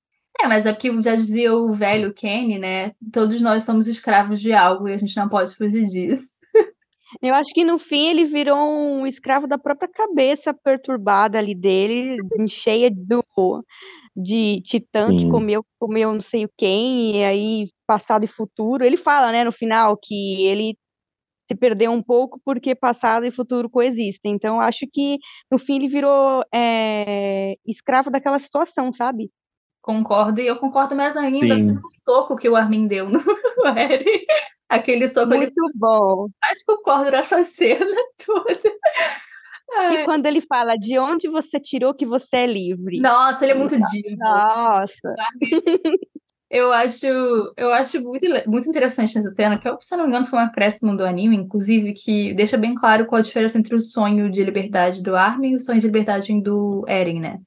[0.41, 2.93] É, mas é porque já dizia o velho Kenny, né?
[3.13, 6.37] Todos nós somos escravos de algo e a gente não pode fugir disso.
[7.23, 12.19] Eu acho que no fim ele virou um escravo da própria cabeça perturbada ali dele,
[12.49, 13.25] cheia do,
[14.17, 15.17] de titã Sim.
[15.17, 18.85] que comeu, comeu não sei o quem, e aí passado e futuro.
[18.85, 20.77] Ele fala, né, no final, que ele
[21.47, 24.33] se perdeu um pouco porque passado e futuro coexistem.
[24.33, 25.19] Então, acho que
[25.51, 29.31] no fim ele virou é, escravo daquela situação, sabe?
[29.83, 31.75] Concordo, e eu concordo mais ainda Sim.
[31.75, 33.21] com o soco que o Armin deu no
[33.79, 34.27] Eren.
[34.69, 35.73] Aquele soco Muito ele...
[35.77, 36.29] bom.
[36.43, 37.95] Acho que concordo nessa cena
[38.27, 38.73] toda.
[39.69, 43.01] E quando ele fala de onde você tirou que você é livre.
[43.01, 44.17] Nossa, ele é muito divo.
[44.19, 45.15] Nossa.
[46.49, 47.07] Eu acho,
[47.57, 50.97] eu acho muito, muito interessante nessa cena, que, se não me engano, foi um acréscimo
[50.97, 55.03] do anime, inclusive, que deixa bem claro qual a diferença entre o sonho de liberdade
[55.03, 57.41] do Armin e o sonho de liberdade do Eren, né?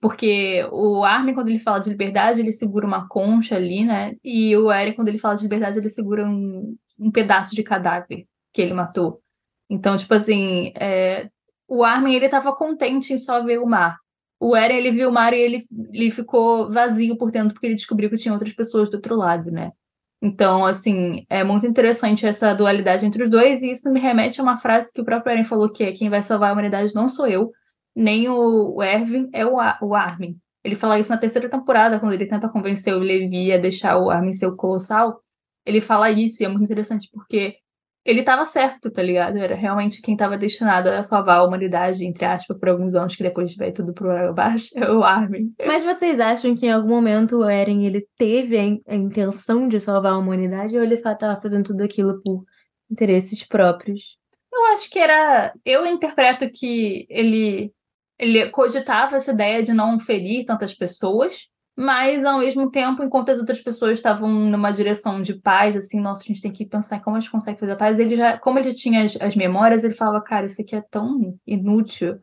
[0.00, 4.14] Porque o Armin, quando ele fala de liberdade, ele segura uma concha ali, né?
[4.22, 8.24] E o Eren, quando ele fala de liberdade, ele segura um, um pedaço de cadáver
[8.52, 9.20] que ele matou.
[9.68, 11.28] Então, tipo assim, é,
[11.68, 13.96] o Armin, ele tava contente em só ver o mar.
[14.40, 17.74] O Eren, ele viu o mar e ele, ele ficou vazio por dentro, porque ele
[17.74, 19.72] descobriu que tinha outras pessoas do outro lado, né?
[20.20, 24.42] Então, assim, é muito interessante essa dualidade entre os dois, e isso me remete a
[24.42, 27.08] uma frase que o próprio Eren falou, que é quem vai salvar a humanidade não
[27.08, 27.52] sou eu,
[27.94, 30.36] nem o Erwin é o, o Armin.
[30.64, 34.10] Ele fala isso na terceira temporada, quando ele tenta convencer o Levi a deixar o
[34.10, 35.20] Armin ser o Colossal.
[35.64, 37.56] Ele fala isso e é muito interessante porque
[38.04, 39.38] ele estava certo, tá ligado?
[39.38, 43.22] Era realmente quem estava destinado a salvar a humanidade, entre aspas, por alguns anos, que
[43.22, 45.54] depois vai tudo pro abaixo, é o Armin.
[45.66, 49.80] Mas vocês acham que em algum momento o Eren ele teve a, a intenção de
[49.80, 52.44] salvar a humanidade ou ele estava fazendo tudo aquilo por
[52.90, 54.18] interesses próprios?
[54.52, 55.52] Eu acho que era.
[55.64, 57.72] Eu interpreto que ele,
[58.18, 63.38] ele cogitava essa ideia de não ferir tantas pessoas, mas, ao mesmo tempo, enquanto as
[63.38, 67.16] outras pessoas estavam numa direção de paz, assim, nossa, a gente tem que pensar como
[67.16, 69.92] a gente consegue fazer a paz, ele já, como ele tinha as, as memórias, ele
[69.92, 72.18] falava, cara, isso aqui é tão inútil.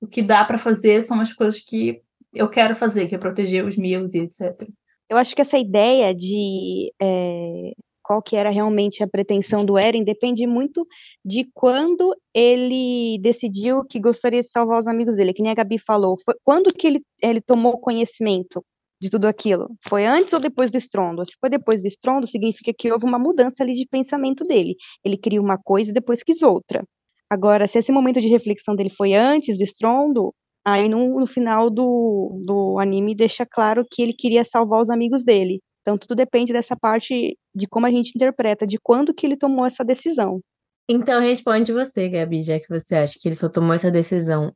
[0.00, 2.02] O que dá para fazer são as coisas que
[2.32, 4.68] eu quero fazer, que é proteger os meus e etc.
[5.08, 10.04] Eu acho que essa ideia de é, qual que era realmente a pretensão do Eren
[10.04, 10.86] depende muito
[11.24, 15.78] de quando ele decidiu que gostaria de salvar os amigos dele, que nem a Gabi
[15.78, 16.16] falou.
[16.24, 18.64] Foi, quando que ele, ele tomou conhecimento
[19.00, 19.68] de tudo aquilo?
[19.88, 21.24] Foi antes ou depois do estrondo?
[21.24, 24.76] Se foi depois do estrondo, significa que houve uma mudança ali de pensamento dele.
[25.04, 26.84] Ele queria uma coisa e depois quis outra.
[27.28, 31.68] Agora, se esse momento de reflexão dele foi antes do estrondo, aí no, no final
[31.70, 35.60] do, do anime deixa claro que ele queria salvar os amigos dele.
[35.82, 39.66] Então, tudo depende dessa parte de como a gente interpreta, de quando que ele tomou
[39.66, 40.40] essa decisão.
[40.88, 44.52] Então, responde você, Gabi, já que você acha que ele só tomou essa decisão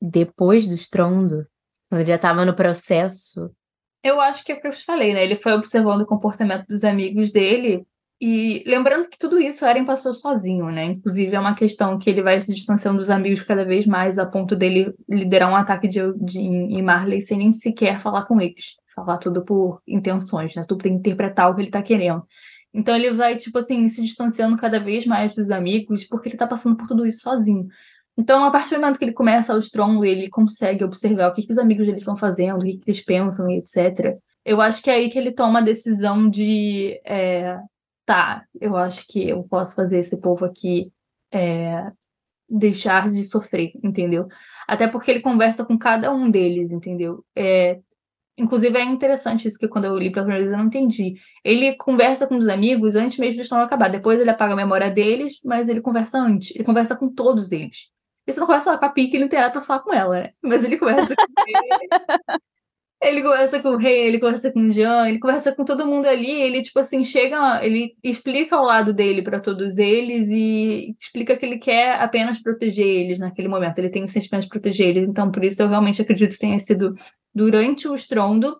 [0.00, 1.46] depois do estrondo,
[1.90, 3.50] quando já estava no processo
[4.02, 5.24] eu acho que é o que eu te falei, né?
[5.24, 7.86] Ele foi observando o comportamento dos amigos dele
[8.20, 10.84] e lembrando que tudo isso Eren passou sozinho, né?
[10.84, 14.26] Inclusive é uma questão que ele vai se distanciando dos amigos cada vez mais a
[14.26, 18.76] ponto dele liderar um ataque de, de, em Marley sem nem sequer falar com eles.
[18.94, 20.64] Falar tudo por intenções, né?
[20.68, 22.22] Tudo tem que interpretar o que ele tá querendo.
[22.72, 26.46] Então ele vai, tipo assim, se distanciando cada vez mais dos amigos porque ele tá
[26.46, 27.66] passando por tudo isso sozinho.
[28.20, 31.42] Então, a partir do momento que ele começa o Strong, ele consegue observar o que,
[31.42, 34.18] que os amigos dele estão fazendo, o que, que eles pensam e etc.
[34.44, 37.58] Eu acho que é aí que ele toma a decisão de é,
[38.04, 40.92] tá, eu acho que eu posso fazer esse povo aqui
[41.32, 41.90] é,
[42.46, 44.28] deixar de sofrer, entendeu?
[44.68, 47.24] Até porque ele conversa com cada um deles, entendeu?
[47.34, 47.80] É,
[48.36, 51.14] inclusive é interessante isso que quando eu li pela primeira vez eu não entendi.
[51.42, 53.88] Ele conversa com os amigos antes mesmo do Storm acabar.
[53.88, 56.54] Depois ele apaga a memória deles, mas ele conversa antes.
[56.54, 57.88] Ele conversa com todos eles.
[58.30, 60.20] Ele só não conversa com a Pink, ele não tem nada pra falar com ela,
[60.20, 60.30] né?
[60.42, 62.40] Mas ele conversa com ele.
[63.02, 66.06] Ele conversa com o rei, ele conversa com o Jean, ele conversa com todo mundo
[66.06, 71.34] ali, ele, tipo assim, chega, ele explica o lado dele para todos eles e explica
[71.34, 75.08] que ele quer apenas proteger eles naquele momento, ele tem o sentimento de proteger eles,
[75.08, 76.92] então por isso eu realmente acredito que tenha sido
[77.34, 78.54] durante o estrondo,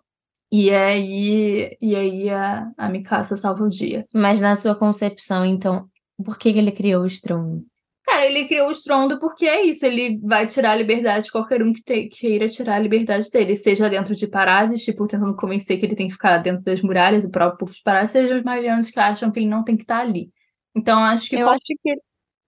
[0.51, 4.07] e aí, e aí a, a Mikasa salva o dia.
[4.11, 5.85] Mas na sua concepção, então,
[6.25, 7.63] por que ele criou o estrondo?
[8.11, 11.63] Cara, ele criou o estrondo porque é isso, ele vai tirar a liberdade de qualquer
[11.63, 15.79] um que te, queira tirar a liberdade dele, seja dentro de paradas, tipo, tentando convencer
[15.79, 18.43] que ele tem que ficar dentro das muralhas, o próprio povo de paradas, seja os
[18.43, 20.29] magianos que acham que ele não tem que estar ali.
[20.75, 21.37] Então, acho que.
[21.37, 21.55] Eu qual...
[21.55, 22.01] acho que.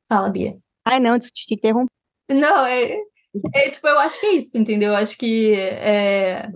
[0.10, 0.58] Fala, Bia.
[0.84, 1.90] Ai, não, te interrompi.
[2.30, 2.98] Não, é,
[3.56, 3.70] é.
[3.70, 4.90] Tipo, eu acho que é isso, entendeu?
[4.90, 6.52] Eu acho que é,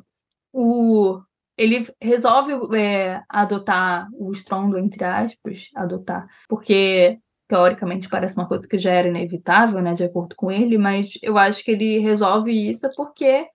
[0.51, 1.21] o,
[1.57, 8.77] ele resolve é, adotar o estrondo, entre aspas, adotar, porque teoricamente parece uma coisa que
[8.77, 12.89] já era inevitável, né, de acordo com ele, mas eu acho que ele resolve isso
[12.95, 13.47] porque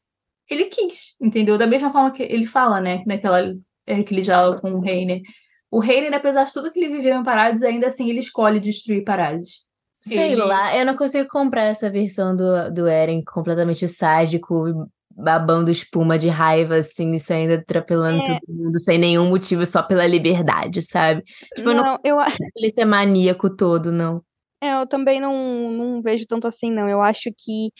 [0.49, 1.59] ele quis, entendeu?
[1.59, 3.55] Da mesma forma que ele fala, né, naquela
[3.87, 5.21] aquele diálogo com o Reiner.
[5.71, 9.05] O Reiner, apesar de tudo que ele viveu em Parades, ainda assim ele escolhe destruir
[9.05, 9.65] Parades.
[10.01, 10.37] Sei ele...
[10.37, 16.29] lá, eu não consigo comprar essa versão do, do Eren completamente sádico, babando espuma de
[16.29, 18.25] raiva, assim, saindo atropelando é.
[18.25, 21.23] todo mundo sem nenhum motivo, só pela liberdade, sabe?
[21.55, 24.23] Tipo, não, eu não ele ser maníaco todo, não.
[24.63, 26.89] É, eu também não, não vejo tanto assim, não.
[26.89, 27.73] Eu acho que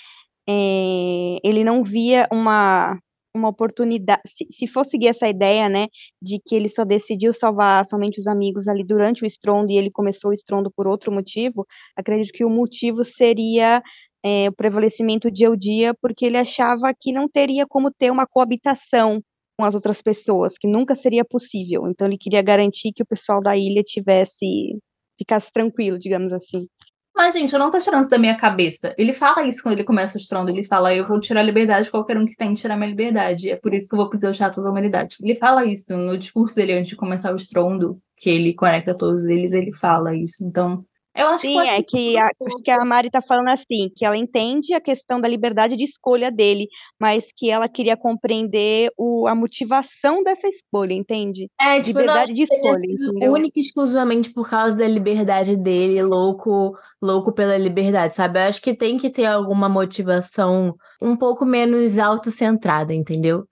[0.49, 2.99] é, ele não via uma,
[3.35, 4.23] uma oportunidade.
[4.27, 5.87] Se, se for seguir essa ideia, né,
[6.21, 9.91] de que ele só decidiu salvar somente os amigos ali durante o estrondo e ele
[9.91, 11.67] começou o estrondo por outro motivo,
[11.97, 13.83] acredito que o motivo seria
[14.25, 19.21] é, o prevalecimento de Eudia, porque ele achava que não teria como ter uma coabitação
[19.59, 21.87] com as outras pessoas, que nunca seria possível.
[21.89, 24.79] Então ele queria garantir que o pessoal da ilha tivesse
[25.19, 26.67] ficasse tranquilo, digamos assim.
[27.15, 28.95] Mas, gente, eu não tô tirando isso da minha cabeça.
[28.97, 30.51] Ele fala isso quando ele começa o estrondo.
[30.51, 33.51] Ele fala, eu vou tirar a liberdade de qualquer um que tem tirar minha liberdade.
[33.51, 35.17] É por isso que eu vou pedir o chato da humanidade.
[35.21, 39.27] Ele fala isso no discurso dele antes de começar o estrondo, que ele conecta todos
[39.27, 40.43] eles, ele fala isso.
[40.43, 43.91] Então, Eu acho Sim, que é que a, acho que a Mari tá falando assim,
[43.95, 46.67] que ela entende a questão da liberdade de escolha dele,
[46.99, 51.51] mas que ela queria compreender o, a motivação dessa escolha, entende?
[51.61, 53.33] É, tipo, não Liberdade de escolha, sido entendeu?
[53.33, 58.39] única e exclusivamente por causa da liberdade dele, louco, louco pela liberdade, sabe?
[58.39, 63.47] Eu acho que tem que ter alguma motivação um pouco menos autocentrada, entendeu?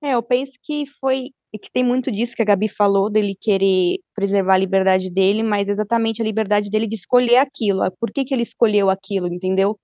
[0.00, 3.98] É, eu penso que foi que tem muito disso que a Gabi falou, dele querer
[4.14, 7.82] preservar a liberdade dele, mas exatamente a liberdade dele de escolher aquilo.
[8.00, 9.78] Por que que ele escolheu aquilo, entendeu?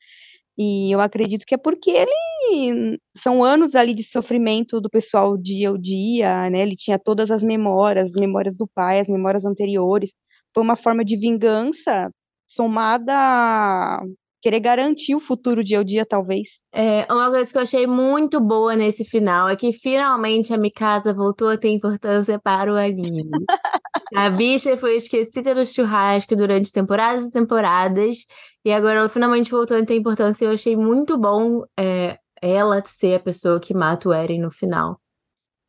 [0.56, 5.68] E eu acredito que é porque ele são anos ali de sofrimento do pessoal dia
[5.68, 6.62] ao dia, né?
[6.62, 10.14] Ele tinha todas as memórias, as memórias do pai, as memórias anteriores.
[10.54, 12.10] Foi uma forma de vingança
[12.48, 14.02] somada a
[14.40, 16.60] querer garantir o futuro dia ao dia, talvez.
[16.72, 21.12] É, uma coisa que eu achei muito boa nesse final é que finalmente a Mikasa
[21.12, 23.24] voltou a ter importância para o anime.
[24.14, 28.24] A bicha foi esquecida no churrasco durante temporadas e temporadas,
[28.64, 30.46] e agora ela finalmente voltou a ter importância.
[30.46, 34.98] Eu achei muito bom é, ela ser a pessoa que mata o Eren no final.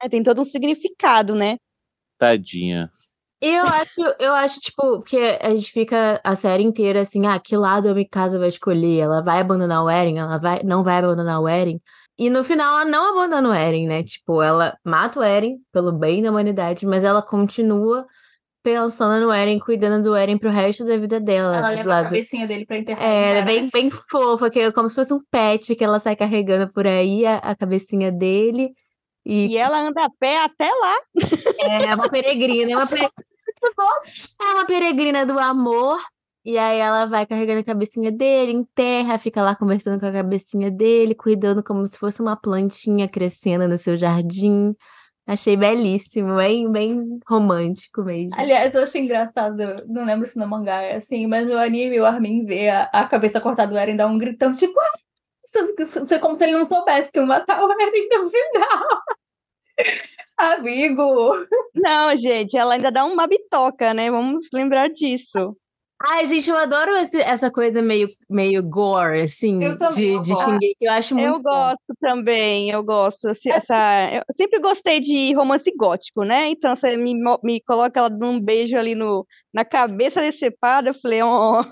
[0.01, 1.57] É, tem todo um significado, né?
[2.17, 2.89] Tadinha.
[3.41, 7.55] Eu acho, eu acho, tipo, que a gente fica a série inteira assim, ah, que
[7.55, 8.99] lado a Mikasa vai escolher?
[8.99, 10.17] Ela vai abandonar o Eren?
[10.19, 11.79] Ela vai, não vai abandonar o Eren?
[12.17, 14.03] E no final ela não abandona o Eren, né?
[14.03, 18.05] Tipo, ela mata o Eren pelo bem da humanidade, mas ela continua
[18.61, 21.55] pensando no Eren, cuidando do Eren pro resto da vida dela.
[21.57, 23.01] ela leva a lado- cabecinha dele pra enterrar.
[23.01, 25.83] É, ela é em bem, bem fofa, que é como se fosse um pet que
[25.83, 28.71] ela sai carregando por aí, a, a cabecinha dele.
[29.25, 30.95] E, E ela anda a pé até lá.
[31.59, 35.99] é uma peregrina, é uma, é uma peregrina do amor.
[36.45, 40.71] E aí ela vai carregando a cabecinha dele, enterra, fica lá conversando com a cabecinha
[40.71, 44.73] dele, cuidando como se fosse uma plantinha crescendo no seu jardim.
[45.27, 48.31] Achei belíssimo, bem, bem romântico mesmo.
[48.33, 52.05] Aliás, eu achei engraçado, não lembro se no mangá é assim, mas no anime o
[52.05, 54.97] Armin vê a, a cabeça cortada do Eren dar um gritão, tipo, "Ah!"
[56.11, 58.87] É como se ele não soubesse que ia matar o Eren no final.
[60.37, 61.33] Amigo!
[61.75, 64.09] Não, gente, ela ainda dá uma bitoca, né?
[64.09, 65.55] Vamos lembrar disso.
[66.01, 70.33] Ai, gente, eu adoro esse- essa coisa meio, meio gore, assim, Eu de, eu de.
[70.33, 70.77] Shingeki.
[70.79, 71.49] Eu acho muito Eu bom.
[71.51, 73.27] gosto também, eu gosto.
[73.27, 73.75] Assim, essa,
[74.13, 76.47] eu sempre gostei de romance gótico, né?
[76.47, 80.93] Então você me, me coloca ela dando um beijo ali no, na cabeça decepada, eu
[80.93, 81.65] falei, ó,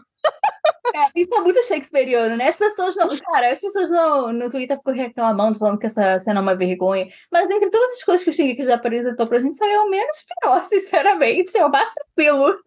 [0.95, 2.47] É, isso é muito shakespeariano, né?
[2.47, 3.09] As pessoas não.
[3.19, 7.07] Cara, as pessoas no, no Twitter ficam reclamando, falando que essa cena é uma vergonha.
[7.31, 9.89] Mas entre todas as coisas que o Shingeki já apresentou pra gente, aí é o
[9.89, 11.57] menos pior, sinceramente.
[11.57, 12.57] É o mais tranquilo.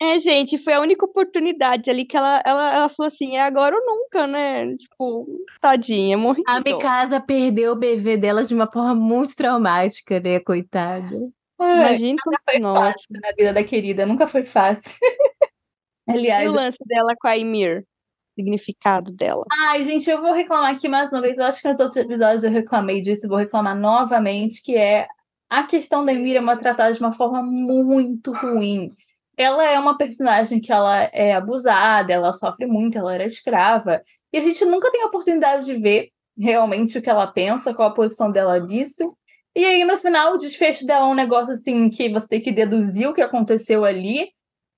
[0.00, 3.76] É, gente, foi a única oportunidade ali que ela, ela, ela falou assim, é agora
[3.76, 4.76] ou nunca, né?
[4.76, 5.26] Tipo,
[5.60, 6.60] tadinha, morri A.
[6.60, 11.10] Mikasa perdeu o bebê dela de uma forma muito traumática, né, coitada.
[11.60, 12.16] Imagina,
[12.48, 12.92] foi nossa.
[12.92, 14.98] fácil na vida da querida, nunca foi fácil.
[16.08, 17.84] E Aliás, o lance dela com a Ymir?
[18.34, 19.44] Significado dela.
[19.52, 21.38] Ai, gente, eu vou reclamar aqui mais uma vez.
[21.38, 25.06] Eu acho que nos outros episódios eu reclamei disso, vou reclamar novamente, que é
[25.48, 28.88] a questão da Emira tratada de uma forma muito ruim.
[29.36, 34.38] Ela é uma personagem que ela é abusada, ela sofre muito, ela era escrava, e
[34.38, 37.94] a gente nunca tem a oportunidade de ver realmente o que ela pensa, qual a
[37.94, 39.16] posição dela disso.
[39.56, 42.52] E aí, no final, o desfecho dela é um negócio assim que você tem que
[42.52, 44.30] deduzir o que aconteceu ali.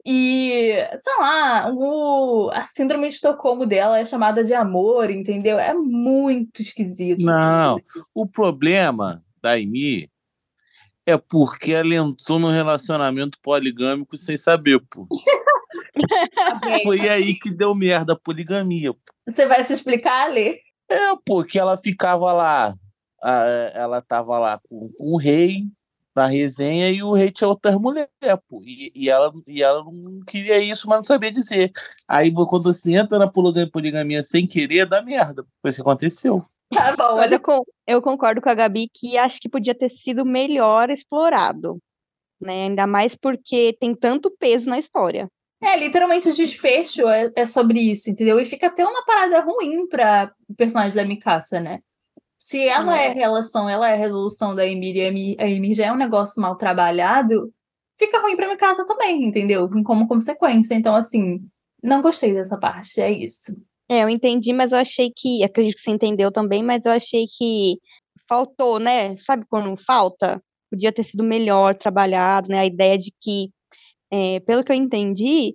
[0.04, 5.58] E, sei lá, o, a síndrome de Estocolmo dela é chamada de amor, entendeu?
[5.58, 7.22] É muito esquisito.
[7.22, 7.80] Não,
[8.12, 10.10] o problema da Amy
[11.06, 15.06] é porque ela entrou num relacionamento poligâmico sem saber, pô.
[16.84, 18.92] Foi aí que deu merda a poligamia.
[18.92, 19.00] pô.
[19.28, 20.58] Você vai se explicar, Lê?
[20.90, 22.74] É, porque ela ficava lá,
[23.72, 25.62] ela tava lá com, com o rei
[26.14, 28.10] na resenha e o rei tinha outras mulheres,
[28.48, 28.60] pô.
[28.64, 31.72] E, e, ela, e ela não queria isso, mas não sabia dizer.
[32.08, 35.44] Aí quando você entra na poligamia, sem querer, dá merda.
[35.60, 36.44] Foi isso que aconteceu.
[36.72, 37.34] Tá bom, olha.
[37.34, 41.78] eu, con- eu concordo com a Gabi que acho que podia ter sido melhor explorado.
[42.40, 42.64] Né?
[42.64, 45.28] Ainda mais porque tem tanto peso na história.
[45.62, 48.40] É, literalmente o desfecho é, é sobre isso, entendeu?
[48.40, 51.78] E fica até uma parada ruim pra o personagem da Mikasa, né?
[52.44, 55.74] Se ela é a relação, ela é resolução da Emir e a Emi- a Emir
[55.76, 57.52] já é um negócio mal trabalhado,
[57.96, 59.68] fica ruim pra Mikasa também, entendeu?
[59.84, 60.74] Como consequência.
[60.74, 61.38] Então, assim,
[61.80, 63.52] não gostei dessa parte, é isso.
[63.88, 65.44] É, eu entendi, mas eu achei que.
[65.44, 67.76] Acredito que você entendeu também, mas eu achei que
[68.28, 69.16] faltou, né?
[69.18, 70.42] Sabe quando falta?
[70.70, 72.58] Podia ter sido melhor trabalhado, né?
[72.60, 73.50] A ideia de que,
[74.10, 75.54] é, pelo que eu entendi,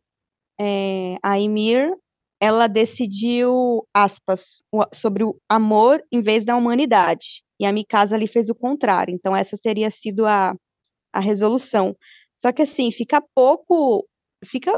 [0.59, 1.91] é, a Ymir
[2.39, 4.61] ela decidiu, aspas,
[4.93, 7.43] sobre o amor em vez da humanidade.
[7.59, 9.13] E a Mikasa ali fez o contrário.
[9.13, 10.55] Então, essa teria sido a,
[11.11, 11.95] a resolução.
[12.37, 14.05] Só que, assim, fica pouco
[14.45, 14.71] fica,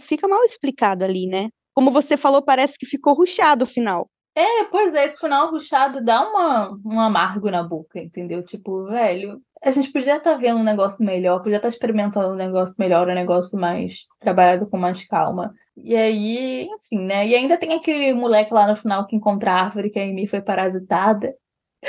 [0.00, 1.48] fica mal explicado ali, né?
[1.74, 4.08] Como você falou, parece que ficou ruchado o final.
[4.34, 8.42] É, pois é, esse final ruchado dá uma, um amargo na boca, entendeu?
[8.42, 12.74] Tipo, velho, a gente podia estar vendo um negócio melhor, podia estar experimentando um negócio
[12.78, 15.54] melhor, um negócio mais trabalhado com mais calma.
[15.76, 17.26] E aí, enfim, né?
[17.26, 20.26] E ainda tem aquele moleque lá no final que encontra a árvore que a Amy
[20.26, 21.34] foi parasitada.
[21.82, 21.88] E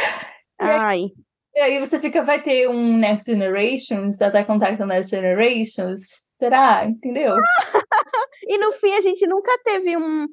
[0.60, 1.12] aí, Ai,
[1.56, 6.02] e aí você fica, vai ter um Next Generations, Attack on Titan Next Generations?
[6.36, 6.86] Será?
[6.86, 7.36] Entendeu?
[8.48, 10.28] e no fim a gente nunca teve um,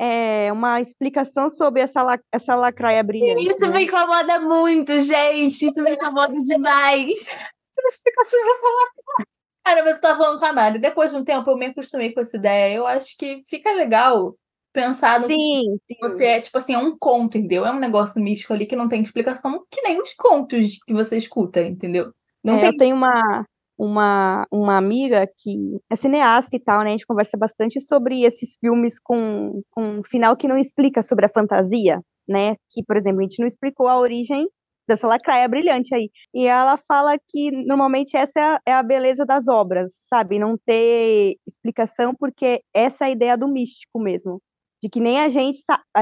[0.00, 3.48] é, uma explicação sobre essa, la- essa lacraia brilhante.
[3.48, 3.78] Isso né?
[3.78, 5.66] me incomoda muito, gente.
[5.66, 7.26] Isso me incomoda demais.
[7.26, 9.24] Tem explicação dessa lá.
[9.64, 10.78] Cara, você tá falando com a Mari.
[10.78, 12.74] Depois de um tempo eu me acostumei com essa ideia.
[12.74, 14.34] Eu acho que fica legal
[14.72, 15.96] pensar no Sim, sim.
[16.00, 17.64] você é, tipo assim, é um conto, entendeu?
[17.66, 21.16] É um negócio místico ali que não tem explicação, que nem os contos que você
[21.16, 22.10] escuta, entendeu?
[22.42, 22.68] Não É, tem.
[22.70, 23.46] Eu tenho uma,
[23.78, 26.88] uma, uma amiga que é cineasta e tal, né?
[26.88, 31.26] A gente conversa bastante sobre esses filmes com, com um final que não explica sobre
[31.26, 32.56] a fantasia, né?
[32.70, 34.48] Que, por exemplo, a gente não explicou a origem
[34.92, 36.10] dessa lacraia brilhante aí.
[36.34, 40.38] E ela fala que normalmente essa é a, é a beleza das obras, sabe?
[40.38, 44.40] Não ter explicação, porque essa é a ideia do místico mesmo.
[44.82, 45.60] De que nem a gente,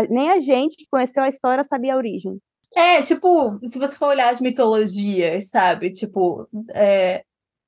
[0.08, 2.38] nem a gente que conheceu a história sabia a origem.
[2.74, 5.92] É, tipo, se você for olhar as mitologias, sabe?
[5.92, 7.24] Tipo, é,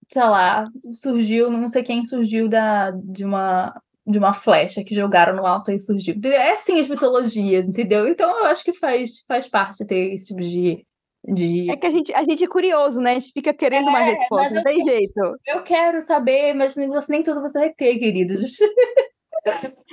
[0.08, 3.74] sei lá, surgiu, não sei quem surgiu da, de uma
[4.06, 6.16] de uma flecha que jogaram no alto e surgiu.
[6.24, 8.08] É assim as mitologias, entendeu?
[8.08, 10.84] Então eu acho que faz, faz parte ter esse tipo de,
[11.24, 11.70] de...
[11.70, 13.12] É que a gente, a gente é curioso, né?
[13.12, 15.20] A gente fica querendo uma É, resposta, mas não tem jeito.
[15.46, 18.58] Eu quero saber, mas nem, você, nem tudo você vai ter, queridos.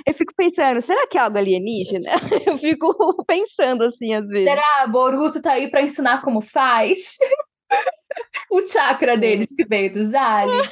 [0.06, 2.10] Eu fico pensando, será que é algo alienígena?
[2.46, 4.48] Eu fico pensando assim, às vezes.
[4.48, 4.86] Será?
[4.88, 7.16] Boruto tá aí pra ensinar como faz?
[8.50, 10.68] o chakra deles que veio dos aliens.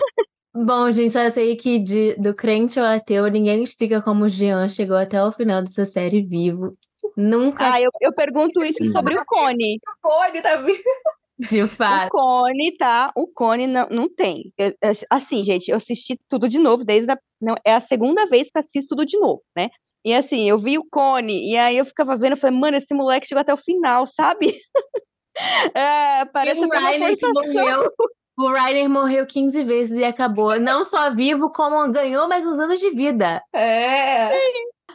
[0.55, 4.69] Bom, gente, só sei que de- do crente ao ateu, ninguém explica como o Jean
[4.69, 6.77] chegou até o final dessa série vivo.
[7.21, 8.93] Nunca, Ah, eu, eu pergunto isso Sim.
[8.93, 9.79] sobre o Cone.
[10.05, 10.63] O Cone tá
[11.41, 12.11] de O fato.
[12.11, 13.13] Cone, tá?
[13.17, 14.53] O Cone não, não tem.
[14.57, 17.19] Eu- eu- assim, gente, eu assisti tudo de novo, desde a.
[17.41, 19.69] Não, é a segunda vez que assisto tudo de novo, né?
[20.05, 22.95] E assim, eu vi o Cone, e aí eu ficava vendo, eu falei, mano, esse
[22.95, 24.57] moleque chegou até o final, sabe?
[25.75, 27.93] É, E parece o Rainer que morreu.
[28.37, 30.59] O Rainer morreu 15 vezes e acabou.
[30.59, 33.41] Não só vivo, como ganhou mais uns anos de vida.
[33.55, 34.31] É.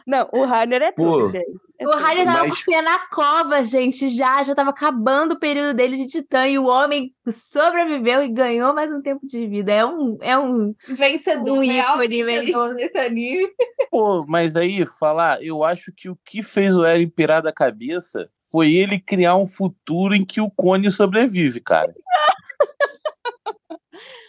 [0.06, 1.46] Não, o Rainer é Pô, tudo, gente.
[1.78, 1.92] É O.
[1.96, 4.44] Rainer tava Mas- com o pé na cova, gente, já.
[4.44, 6.46] Já tava acabando o período dele de titã.
[6.46, 9.72] E o homem sobreviveu e ganhou mais um tempo de vida.
[9.72, 10.16] É um.
[10.20, 13.48] É um Vencedor, Um real ícone, vencedor nesse anime.
[13.90, 18.28] Pô, mas aí, falar, eu acho que o que fez o Eren pirar da cabeça
[18.50, 21.94] foi ele criar um futuro em que o Cone sobrevive, cara.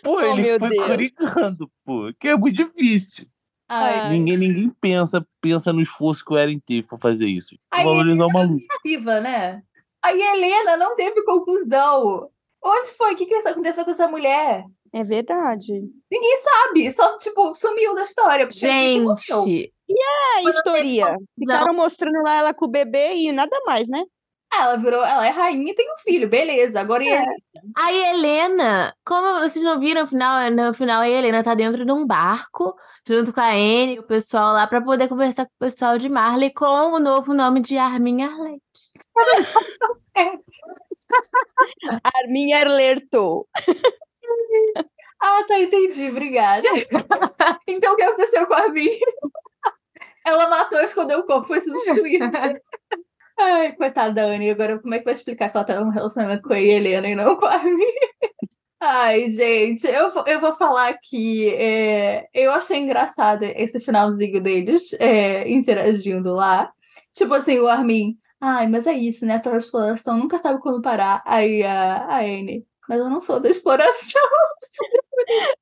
[0.04, 1.58] Pô, Oh, ele foi Deus.
[1.84, 3.26] pô, que é muito difícil.
[3.68, 4.10] Ai.
[4.10, 7.56] Ninguém, ninguém pensa, pensa no esforço que o Eren teve pra fazer isso.
[7.72, 8.64] Aí Valorizar o maluco.
[8.84, 9.62] viva, né?
[10.04, 12.30] Aí a Helena não teve conclusão.
[12.64, 13.14] Onde foi?
[13.14, 14.64] O que, que aconteceu com essa mulher?
[14.94, 15.84] É verdade.
[16.12, 16.92] Ninguém sabe.
[16.92, 18.48] Só, tipo, sumiu da história.
[18.50, 19.74] Gente.
[19.90, 21.06] É, Quando historia.
[21.06, 24.04] Não, Ficaram mostrando lá ela com o bebê e nada mais, né?
[24.62, 26.80] Ela virou, ela é rainha e tem um filho, beleza.
[26.80, 27.08] Agora É.
[27.22, 27.26] ele?
[27.78, 31.92] a Helena, como vocês não viram no final, no final a Helena tá dentro de
[31.92, 32.76] um barco,
[33.08, 36.08] junto com a Anne e o pessoal lá, pra poder conversar com o pessoal de
[36.10, 38.62] Marley com o novo nome de Armin Arlete.
[42.16, 43.48] Arminha alertou.
[45.20, 46.68] Ah, tá, entendi, obrigada.
[47.68, 48.90] então o que aconteceu com a Armin?
[50.26, 52.30] Ela matou, escondeu o corpo, foi substituída.
[53.38, 54.50] Ai, coitada da Anne.
[54.50, 57.16] Agora, como é que vai explicar que ela tá num relacionamento com a Helena e
[57.16, 57.86] não com a Armin?
[58.80, 64.94] Ai, gente, eu, vou- eu vou falar que é, eu achei engraçado esse finalzinho deles
[65.00, 66.72] é, interagindo lá.
[67.14, 69.42] Tipo assim, o Armin, ai, mas é isso, né?
[69.46, 71.24] A exploração nunca sabe quando parar.
[71.26, 74.22] Aí a, a Anne, mas eu não sou da exploração.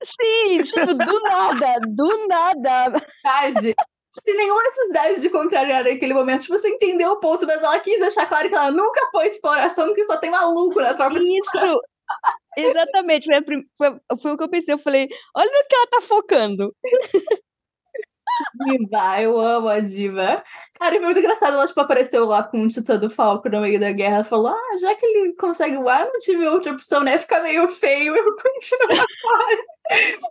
[0.03, 2.89] Sim, tipo, do nada, do nada.
[3.23, 3.75] necessidade.
[4.19, 6.41] Sem nenhuma necessidade de contrariar naquele momento.
[6.41, 9.93] Tipo, você entendeu o ponto, mas ela quis deixar claro que ela nunca foi exploração,
[9.93, 11.21] que só tem maluco na exploração.
[11.21, 11.81] Isso,
[12.57, 13.27] exatamente.
[13.27, 14.73] Foi, foi, foi o que eu pensei.
[14.73, 16.75] Eu falei, olha no que ela tá focando.
[18.65, 20.43] Diva, eu amo a diva.
[20.79, 21.53] Cara, foi muito engraçado.
[21.53, 24.23] Ela, tipo, apareceu lá com o Titã do Falco no meio da guerra.
[24.23, 27.17] Falou, ah, já que ele consegue voar, não tive outra opção, né?
[27.17, 28.89] Fica meio feio, eu continuo
[29.21, 29.57] fora.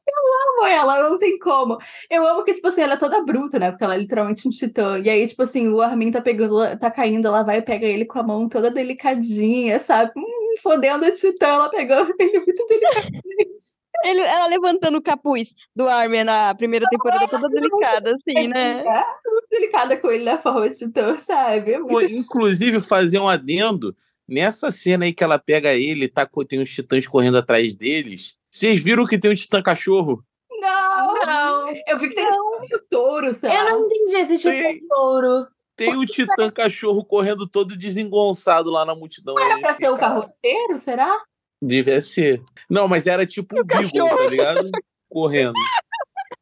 [0.07, 1.79] Eu amo ela, não tem como.
[2.11, 3.71] Eu amo que, tipo assim, ela é toda bruta, né?
[3.71, 4.99] Porque ela é literalmente um titã.
[4.99, 8.05] E aí, tipo assim, o Armin tá pegando, tá caindo, ela vai e pega ele
[8.05, 10.13] com a mão toda delicadinha, sabe?
[10.17, 13.82] Hum, fodendo o titã, ela pegando ele muito delicadamente.
[14.05, 18.83] Ele, ela levantando o capuz do Armin na primeira temporada, toda delicada, assim, né?
[18.87, 19.05] É,
[19.51, 21.75] delicada com ele na forma de titã, sabe?
[21.75, 23.95] É inclusive, fazer um adendo.
[24.29, 28.37] Nessa cena aí que ela pega ele, tá, tem uns titãs correndo atrás deles.
[28.51, 30.25] Vocês viram que tem um titã cachorro?
[30.51, 31.15] Não!
[31.15, 31.69] Não.
[31.87, 35.47] Eu vi que tem tipo um touro, sei Eu não entendi esse tipo touro.
[35.75, 39.39] Tem o titã cachorro correndo todo desengonçado lá na multidão.
[39.39, 41.21] Era aí, pra ser o carroceiro, será?
[41.65, 42.43] Devia ser.
[42.69, 44.71] Não, mas era tipo um beagle, tá ligado?
[45.09, 45.55] Correndo.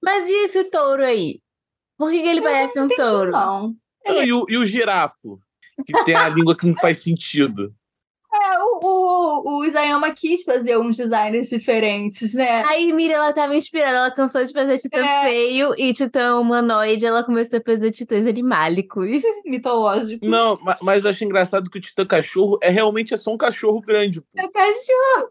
[0.03, 1.43] Mas e esse touro aí?
[1.99, 3.31] Por que, que ele parece um touro?
[3.31, 3.77] Não.
[4.07, 5.39] Não, e, o, e o girafo?
[5.87, 7.75] Que tem a língua que não faz sentido.
[8.83, 12.63] É, o, o, Isayama quis fazer uns designs diferentes, né?
[12.67, 15.23] Aí Mira, ela tava inspirada, ela cansou de fazer titã É.
[15.25, 19.23] feio e titã humanoide, ela começou a fazer titãs animálicos.
[19.45, 20.25] Mitológico.
[20.27, 23.39] Não, ma- mas eu acho engraçado que o titã cachorro é realmente é só um
[23.39, 24.21] cachorro grande.
[24.21, 24.27] Pô.
[24.37, 25.29] É cachorro.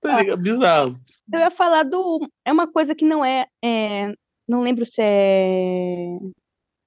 [0.00, 0.40] Tá ligado?
[0.42, 0.96] Bizarro.
[1.32, 2.20] Eu ia falar do.
[2.44, 3.46] É uma coisa que não é.
[3.64, 4.12] é,
[4.48, 6.16] não lembro se é.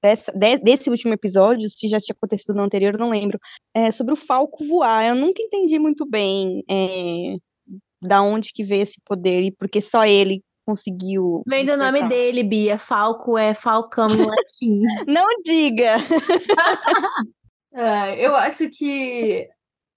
[0.05, 3.39] Dessa, de- desse último episódio, se já tinha acontecido no anterior, eu não lembro.
[3.73, 5.03] É sobre o Falco voar.
[5.07, 7.37] Eu nunca entendi muito bem é,
[8.03, 11.41] da onde que veio esse poder e porque só ele conseguiu.
[11.47, 12.77] Vem do nome dele, Bia.
[12.77, 14.79] Falco é falcão em latim.
[15.07, 15.95] Não diga!
[17.77, 19.49] É, eu acho que.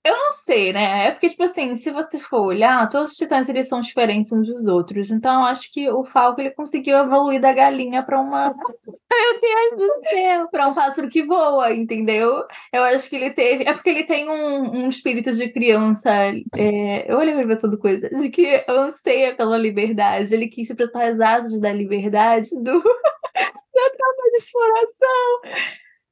[0.09, 1.09] Eu não sei, né?
[1.09, 4.47] É porque, tipo assim, se você for olhar, todos os titãs eles são diferentes uns
[4.47, 5.11] dos outros.
[5.11, 8.51] Então, eu acho que o Falco ele conseguiu evoluir da galinha para uma
[9.13, 10.49] Meu Deus do céu!
[10.51, 12.43] para um pássaro que voa, entendeu?
[12.73, 13.65] Eu acho que ele teve.
[13.65, 16.11] É porque ele tem um, um espírito de criança.
[16.57, 17.13] É...
[17.13, 18.09] Eu olhei pra toda coisa.
[18.09, 20.35] De que anseia pela liberdade.
[20.35, 22.81] Ele quis prestar as asas da liberdade do...
[22.83, 25.41] da tropa de exploração.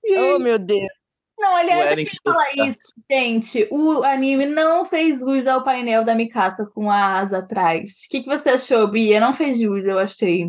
[0.05, 1.06] E Oh, meu Deus!
[1.39, 2.79] Não, aliás, eu queria falar que- isso,
[3.11, 3.69] gente.
[3.71, 7.91] O anime não fez jus ao painel da Mikasa com a asa atrás.
[8.07, 9.21] O que, que você achou, Bia?
[9.21, 10.45] Não fez jus, eu achei.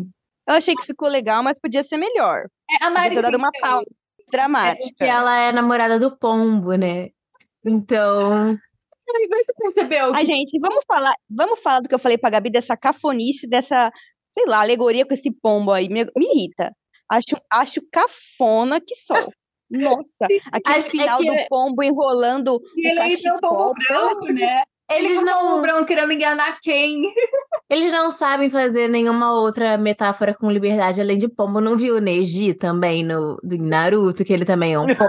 [0.48, 2.46] Eu achei que ficou legal, mas podia ser melhor.
[2.70, 3.84] É, a Mari Podia ter dado uma pausa
[4.30, 4.86] dramática.
[4.88, 7.10] Porque ela é namorada do pombo, né?
[7.64, 8.58] Então.
[9.10, 10.14] Ai, Você percebeu?
[10.14, 13.90] Ai, gente, vamos falar, vamos falar do que eu falei pra Gabi, dessa cafonice, dessa,
[14.28, 15.88] sei lá, alegoria com esse pombo aí.
[15.88, 16.72] Me, me irrita.
[17.10, 19.14] Acho, acho cafona que só.
[19.70, 20.02] Nossa,
[20.52, 23.74] aquele Acho que é final que- do pombo enrolando E ele ainda é um pombo
[23.74, 24.62] branco, né?
[24.90, 27.02] Ele Eles é não, branco querendo enganar quem?
[27.68, 31.60] eles não sabem fazer nenhuma outra metáfora com liberdade além de pombo.
[31.60, 35.08] Não viu o Neji também no do Naruto, que ele também é um pombo?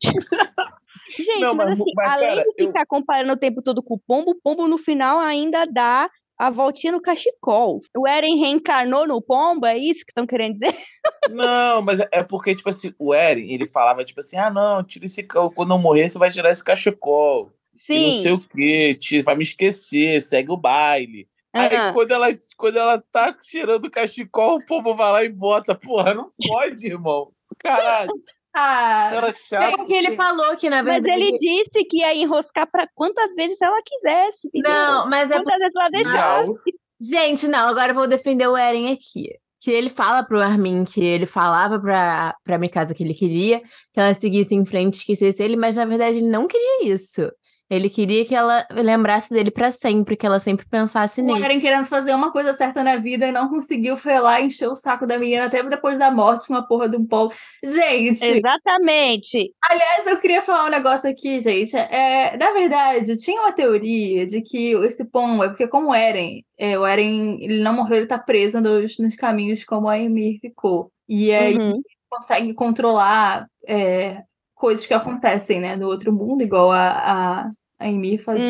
[1.16, 3.82] Gente, Não, mas, mas, assim, mas, além cara, de eu- ficar comparando o tempo todo
[3.82, 6.08] com o pombo, o pombo no final ainda dá
[6.38, 7.80] a voltinha no cachecol.
[7.96, 10.76] O Eren reencarnou no pombo, é isso que estão querendo dizer?
[11.30, 14.82] Não, mas é- é porque, tipo assim, o Eren, ele falava, tipo assim, ah, não,
[14.82, 17.50] tira esse quando eu morrer, você vai tirar esse cachecol.
[17.88, 18.32] E não sei Sim.
[18.32, 21.28] o quê, tira- vai me esquecer, segue o baile.
[21.54, 21.92] Aí aham.
[21.92, 22.26] quando ela,
[22.56, 25.74] quando ela tá tirando o cachecol, o povo vai lá e bota.
[25.74, 27.30] Porra, não pode, irmão.
[27.58, 28.10] Caralho,
[28.54, 29.76] Ah, era chato.
[29.78, 31.22] Porque ele falou que, na Mas verdade.
[31.22, 34.70] ele disse que ia enroscar pra quantas vezes ela quisesse, entendeu?
[34.70, 36.48] Não, mas é Quantas vezes ela deixasse.
[36.48, 36.58] Não.
[37.00, 39.30] Gente, não, agora eu vou defender o Eren aqui.
[39.60, 43.60] Que ele fala pro Armin que ele falava pra, pra Mikasa que ele queria
[43.92, 47.30] que ela seguisse em frente e esquecesse ele, mas na verdade ele não queria isso.
[47.74, 51.42] Ele queria que ela lembrasse dele pra sempre, que ela sempre pensasse o nele.
[51.42, 54.72] Eren querendo fazer uma coisa certa na vida e não conseguiu, foi lá e encheu
[54.72, 57.32] o saco da menina até depois da morte com a porra de um pombo.
[57.64, 59.54] Gente, Exatamente.
[59.70, 61.74] Aliás, eu queria falar um negócio aqui, gente.
[61.74, 66.44] É, na verdade, tinha uma teoria de que esse pombo é porque, como o Eren,
[66.58, 70.40] é, o Eren ele não morreu, ele tá preso nos, nos caminhos como a Ymir
[70.40, 70.92] ficou.
[71.08, 71.80] E aí Uhum.
[72.10, 74.22] consegue controlar é,
[74.54, 77.50] coisas que acontecem, né, no outro mundo, igual a, a,
[77.82, 78.44] a Ymir fazia.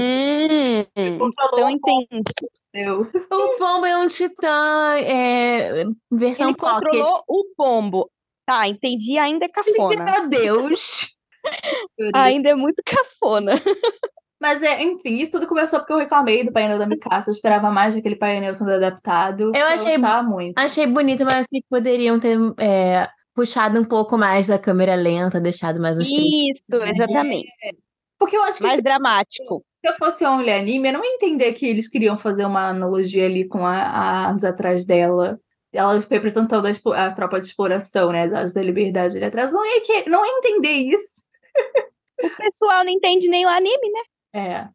[0.96, 2.32] Hum, Controlou então o pombo, entendi.
[2.74, 3.10] entendeu?
[3.32, 6.82] O pombo é um titã, é, versão Ele pocket.
[6.90, 8.10] controlou o pombo.
[8.46, 10.04] Tá, entendi, ainda é cafona.
[10.04, 11.08] Meu Deus!
[12.14, 13.60] Ainda é muito cafona.
[14.40, 17.30] Mas, é, enfim, isso tudo começou porque eu reclamei do painel da Mikasa.
[17.30, 19.52] Eu esperava mais daquele painel sendo adaptado.
[19.54, 20.56] Eu achei- muito.
[20.58, 25.80] Achei bonito, mas que poderiam ter é, puxado um pouco mais da câmera lenta, deixado
[25.80, 26.06] mais uns.
[26.08, 27.48] Isso, exatamente.
[28.22, 29.64] Porque eu acho que Mais se dramático.
[29.82, 33.48] eu fosse Only Anime, eu não ia entender que eles queriam fazer uma analogia ali
[33.48, 35.40] com a, a asa atrás dela.
[35.72, 38.28] Ela representando a, a tropa de exploração, né?
[38.28, 39.50] Das da liberdade ali atrás.
[39.50, 41.20] Não ia, que, não ia entender isso.
[42.22, 44.40] O pessoal não entende nem o anime, né?
[44.40, 44.68] É.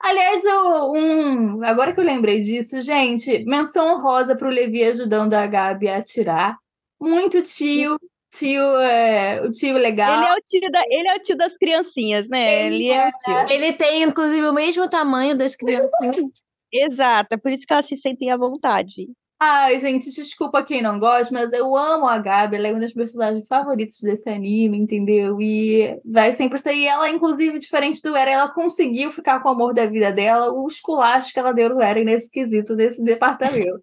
[0.00, 5.46] Aliás, eu, um, agora que eu lembrei disso, gente, menção honrosa pro Levi ajudando a
[5.46, 6.56] Gabi a atirar.
[6.98, 7.98] Muito tio,
[8.38, 10.16] tio, é, o tio legal.
[10.16, 12.66] Ele é o tio, da, ele é o tio das criancinhas, né?
[12.66, 13.54] Ele Ele é o tio.
[13.54, 15.90] Ele tem, inclusive, o mesmo tamanho das crianças.
[16.72, 19.08] Exato, é por isso que elas se sentem à vontade.
[19.38, 22.92] Ai, gente, desculpa quem não gosta, mas eu amo a Gabi, ela é uma das
[22.92, 25.40] personagens favoritas desse anime, entendeu?
[25.40, 26.74] E vai sempre ser.
[26.74, 30.52] E ela, inclusive, diferente do Eren, ela conseguiu ficar com o amor da vida dela,
[30.52, 33.80] o esculacho que ela deu no Eren nesse quesito, nesse departamento.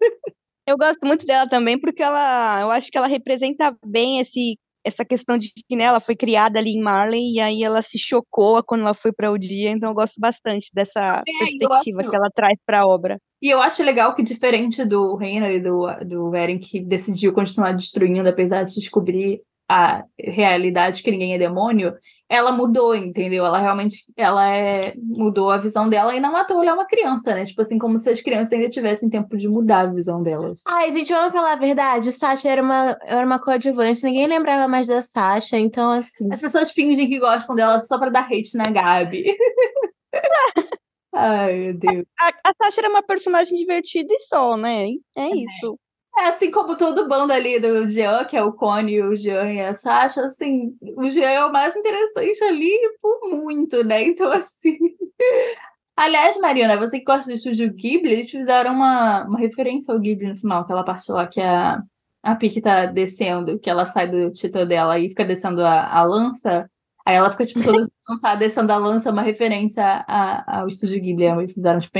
[0.66, 4.56] Eu gosto muito dela também porque ela, eu acho que ela representa bem esse
[4.86, 7.98] essa questão de que né, ela foi criada ali em Marley e aí ela se
[7.98, 12.10] chocou quando ela foi para o dia, então eu gosto bastante dessa É, perspectiva acho-
[12.10, 13.16] que ela traz para a obra.
[13.40, 17.72] E eu acho legal que, diferente do Reiner e do, do Eren, que decidiu continuar
[17.72, 21.94] destruindo, apesar de descobrir a realidade que ninguém é demônio,
[22.28, 23.44] ela mudou, entendeu?
[23.46, 26.86] Ela realmente ela é, mudou a visão dela e não à toa ela é uma
[26.86, 27.44] criança, né?
[27.44, 30.60] Tipo assim, como se as crianças ainda tivessem tempo de mudar a visão delas.
[30.66, 32.12] Ai, gente, vamos falar a verdade.
[32.12, 36.32] Sasha era uma, era uma coadjuvante, ninguém lembrava mais da Sasha, então assim.
[36.32, 39.24] As pessoas fingem que gostam dela só pra dar hate na Gabi.
[41.16, 42.04] Ai, meu Deus.
[42.18, 44.88] A, a Sasha era uma personagem divertida e só, né?
[45.16, 45.78] É isso.
[46.16, 49.60] É assim como todo bando ali do Jean, que é o Cone, o Jean e
[49.60, 52.70] a Sasha, assim, o Jean é o mais interessante ali
[53.02, 54.04] por muito, né?
[54.04, 54.78] Então, assim.
[55.96, 60.28] Aliás, Mariana, você que gosta do estúdio Ghibli, eles fizeram uma, uma referência ao Ghibli
[60.28, 61.80] no final, aquela parte lá que a,
[62.22, 66.02] a Piki tá descendo, que ela sai do título dela e fica descendo a, a
[66.02, 66.68] lança.
[67.06, 67.86] Aí ela fica, tipo, toda
[68.38, 71.28] descendo a lança, uma referência a- ao estúdio Ghibli.
[71.28, 71.96] Aí fizeram, tipo,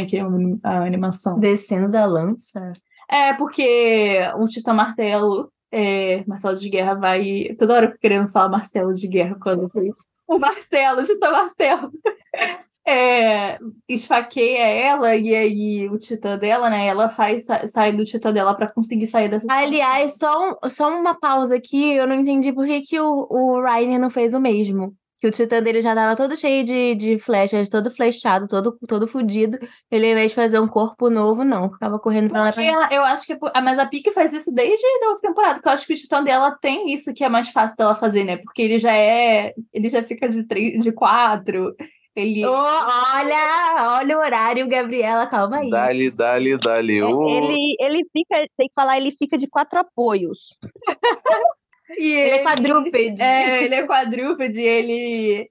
[0.64, 1.38] a animação.
[1.38, 2.72] Descendo da lança.
[3.10, 7.54] É, porque o Titã Martelo, é, Martelo de Guerra, vai.
[7.58, 9.90] Toda hora eu querendo falar Marcelo de Guerra quando foi.
[10.26, 11.90] O Marcelo, o Titã Martelo.
[12.86, 16.86] É, esfaqueia ela e aí o titã dela, né?
[16.86, 19.46] Ela faz sa- sai do titã dela pra conseguir sair dessa.
[19.50, 23.62] Aliás, só, um- só uma pausa aqui, eu não entendi por que, que o, o
[23.62, 24.94] Rainer não fez o mesmo.
[25.20, 29.06] Que o titã dele já tava todo cheio de, de flechas, todo flechado, todo, todo
[29.06, 29.58] fudido.
[29.90, 31.72] Ele, ao invés de fazer um corpo novo, não.
[31.72, 32.62] Ficava correndo pra lá pra
[32.92, 33.38] eu acho que.
[33.54, 35.96] ah, Mas a Pike faz isso desde a outra temporada, porque eu acho que o
[35.96, 38.36] Titã dela tem isso que é mais fácil dela fazer, né?
[38.38, 39.54] Porque ele já é.
[39.72, 41.74] Ele já fica de, três, de quatro.
[42.16, 42.46] Ele.
[42.46, 45.70] Ô, olha, olha o horário, Gabriela, calma aí.
[45.70, 47.02] Dali, dali, dali.
[47.02, 50.56] Ô, Ele, ele fica, tem que falar, ele fica de quatro apoios.
[51.98, 53.22] E Ele é quadrúpede.
[53.22, 55.48] É, ele é quadrúpede, ele.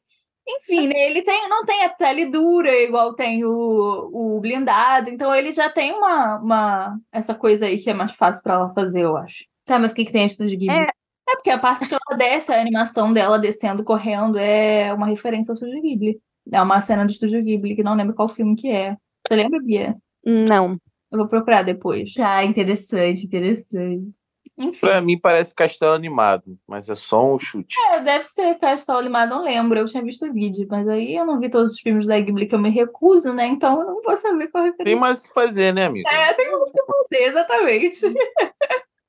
[0.48, 5.34] Enfim, né, ele tem, não tem a pele dura igual tem o, o blindado, então
[5.34, 9.04] ele já tem uma, uma essa coisa aí que é mais fácil pra ela fazer,
[9.04, 9.46] eu acho.
[9.64, 10.76] Tá, mas o que, que tem Estúdio Ghibli?
[10.76, 11.04] É.
[11.30, 15.52] É porque a parte que ela desce, a animação dela descendo, correndo, é uma referência
[15.52, 16.20] ao Estúdio Ghibli.
[16.52, 18.98] É uma cena do Estúdio Ghibli, que não lembro qual filme que é.
[19.26, 19.96] Você lembra, Bia?
[20.26, 20.78] Não.
[21.12, 22.14] Eu vou procurar depois.
[22.14, 24.12] Tá, interessante, interessante.
[24.58, 24.80] Enfim.
[24.80, 27.76] Pra mim parece castelo animado, mas é só um chute.
[27.90, 29.80] É, deve ser Castelo Animado, não lembro.
[29.80, 32.48] Eu tinha visto o vídeo, mas aí eu não vi todos os filmes da Ghibli
[32.48, 33.48] que eu me recuso, né?
[33.48, 34.86] Então eu não vou saber qual referência.
[34.86, 36.08] Tem mais o que fazer, né, amigo?
[36.08, 38.14] É, tem música pra fazer, exatamente.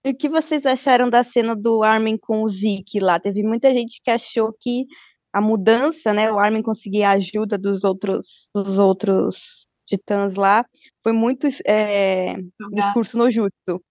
[0.05, 3.19] E o que vocês acharam da cena do Armin com o Zeke lá?
[3.19, 4.87] Teve muita gente que achou que
[5.33, 10.65] a mudança, né, o Armin conseguir a ajuda dos outros, dos outros titãs lá,
[11.03, 12.37] foi muito é,
[12.73, 13.83] discurso no jutsu.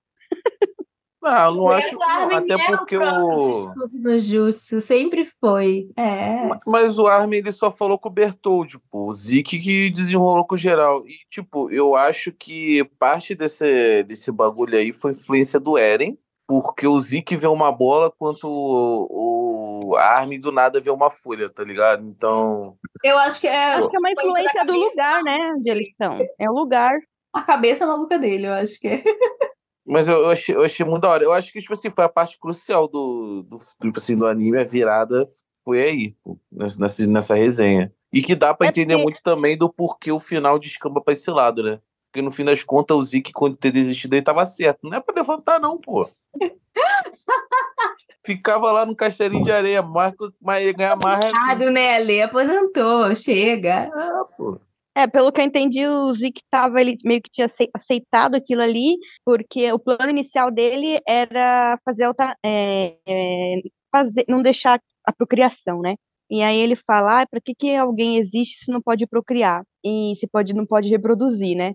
[1.23, 3.65] Não, eu não Mas acho o que não, até é o porque o.
[3.67, 5.87] discurso No Jutsu, sempre foi.
[5.97, 6.49] É.
[6.67, 9.07] Mas o Armin ele só falou com o Bertold, pô.
[9.07, 11.07] O Zeke que desenrolou com o geral.
[11.07, 16.85] E, tipo, eu acho que parte desse, desse bagulho aí foi influência do Eren, porque
[16.85, 21.63] o Zeke vê uma bola, quanto o, o Armin do nada vê uma folha, tá
[21.63, 22.05] ligado?
[22.05, 22.75] Então.
[23.03, 24.77] Eu acho que é Acho que é uma Influência do cabeça.
[24.77, 26.19] lugar, né, onde eles estão.
[26.37, 26.91] É o lugar.
[27.33, 29.03] a cabeça maluca dele, eu acho que é.
[29.85, 31.23] Mas eu, eu achei, eu achei muito da hora.
[31.23, 34.59] Eu acho que, tipo assim, foi a parte crucial do, do, tipo assim, do anime,
[34.59, 35.29] a virada
[35.63, 37.91] foi aí, pô, nessa, nessa, resenha.
[38.11, 41.13] E que dá pra É entender porque- muito também do porquê o final descamba pra
[41.13, 41.79] esse lado, né?
[42.11, 44.87] Porque no fim das contas, o Zeke, quando ter desistido, ele tava certo.
[44.87, 46.07] Não é pra levantar, não, pô.
[48.25, 51.25] Ficava lá no castelinho de areia, mais, mas ia ganhar mais.
[51.25, 52.21] Errado, né, Ale?
[52.21, 53.89] Aposentou, chega.
[53.93, 54.59] Ah, pô.
[54.95, 58.61] É, pelo que eu entendi, o Zeke tava, ele meio que tinha acei- aceitado aquilo
[58.61, 62.11] ali, porque o plano inicial dele era fazer,
[62.45, 63.55] é, é,
[63.91, 65.95] fazer não deixar a procriação, né?
[66.29, 69.63] E aí ele fala, ah, para que, que alguém existe se não pode procriar?
[69.83, 71.73] E se pode, não pode reproduzir, né?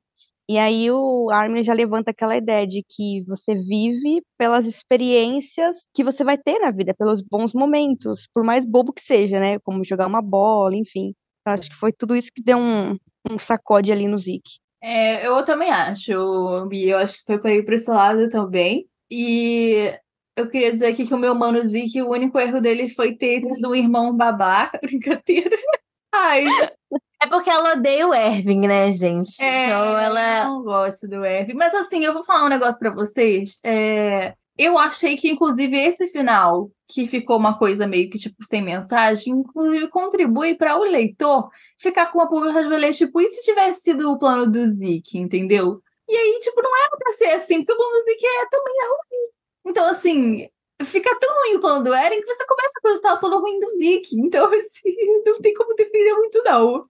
[0.49, 6.03] E aí o Armin já levanta aquela ideia de que você vive pelas experiências que
[6.03, 9.59] você vai ter na vida, pelos bons momentos, por mais bobo que seja, né?
[9.61, 11.15] Como jogar uma bola, enfim.
[11.45, 12.97] Acho que foi tudo isso que deu um,
[13.31, 14.59] um sacode ali no Zeke.
[14.83, 16.93] É, eu também acho, Bia.
[16.93, 18.87] Eu acho que foi pra ir pra esse lado também.
[19.11, 19.93] E
[20.37, 23.43] eu queria dizer aqui que o meu mano Zeke, o único erro dele foi ter
[23.45, 24.79] um irmão babaca.
[24.83, 25.57] Brincadeira.
[26.15, 26.45] Ai,
[27.21, 29.43] É porque ela odeia o Ervin, né, gente?
[29.43, 30.39] É, então ela.
[30.39, 31.55] Eu não gosto do Erwin.
[31.55, 33.59] Mas assim, eu vou falar um negócio pra vocês.
[33.65, 38.61] É, Eu achei que, inclusive, esse final, que ficou uma coisa meio que, tipo, sem
[38.61, 41.49] mensagem, inclusive contribui para o leitor
[41.79, 45.17] ficar com uma pulga da orelha, tipo, e se tivesse sido o plano do Zeke,
[45.17, 45.81] entendeu?
[46.09, 48.75] E aí, tipo, não era pra ser assim, porque o plano do Zeke é também
[48.81, 49.31] é ruim.
[49.67, 50.49] Então, assim,
[50.85, 53.61] fica tão ruim o plano do Eren que você começa a acreditar o plano ruim
[53.61, 54.21] do Zeke.
[54.21, 56.85] Então, assim, não tem como defender muito, não.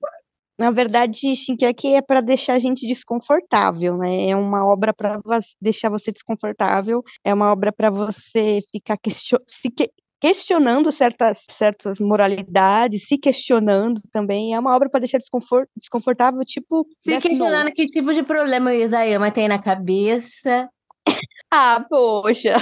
[0.58, 4.28] Na verdade, Shinkeki é para deixar a gente desconfortável, né?
[4.30, 5.20] É uma obra para
[5.60, 9.88] deixar você desconfortável, é uma obra para você ficar question se que
[10.20, 14.54] questionando certas, certas moralidades, se questionando também.
[14.54, 16.86] É uma obra para deixar desconfort desconfortável, tipo.
[16.98, 20.68] Se questionando que tipo de problema o Isayama tem na cabeça.
[21.50, 22.56] Ah, poxa.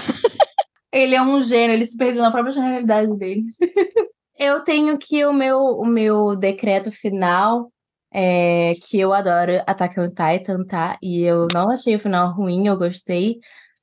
[0.93, 3.43] Ele é um gênio, ele se perdeu na própria genialidade dele.
[4.39, 7.73] Eu tenho que o meu, o meu decreto final
[8.19, 10.99] é que eu adoro Attack on Titan, tá?
[11.03, 13.39] E eu não achei o final ruim, eu gostei.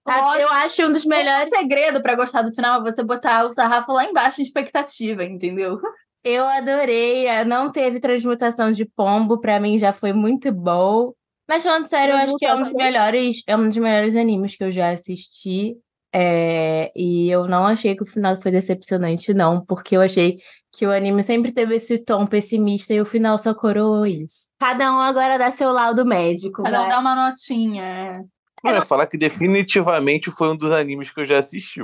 [0.06, 1.50] Ah, Nossa, Eu acho um dos O melhores.
[1.50, 5.80] segredo pra gostar do final é você botar o sarrafo lá embaixo em expectativa, entendeu?
[6.24, 7.28] Eu adorei.
[7.28, 11.14] eh, Não teve transmutação de pombo, pra mim já foi muito bom.
[11.48, 14.56] Mas falando sério, eu acho que é um dos melhores, é um dos melhores animes
[14.56, 15.76] que eu já assisti.
[16.16, 20.38] É, e eu não achei que o final foi decepcionante, não, porque eu achei
[20.74, 24.48] que o anime sempre teve esse tom pessimista e o final só coroou isso.
[24.60, 26.64] Cada um agora dá seu laudo médico.
[26.64, 27.84] Cada um dá uma notinha.
[27.84, 28.22] é.
[28.64, 31.82] Eu ia falar que definitivamente foi um dos animes que eu já assisti.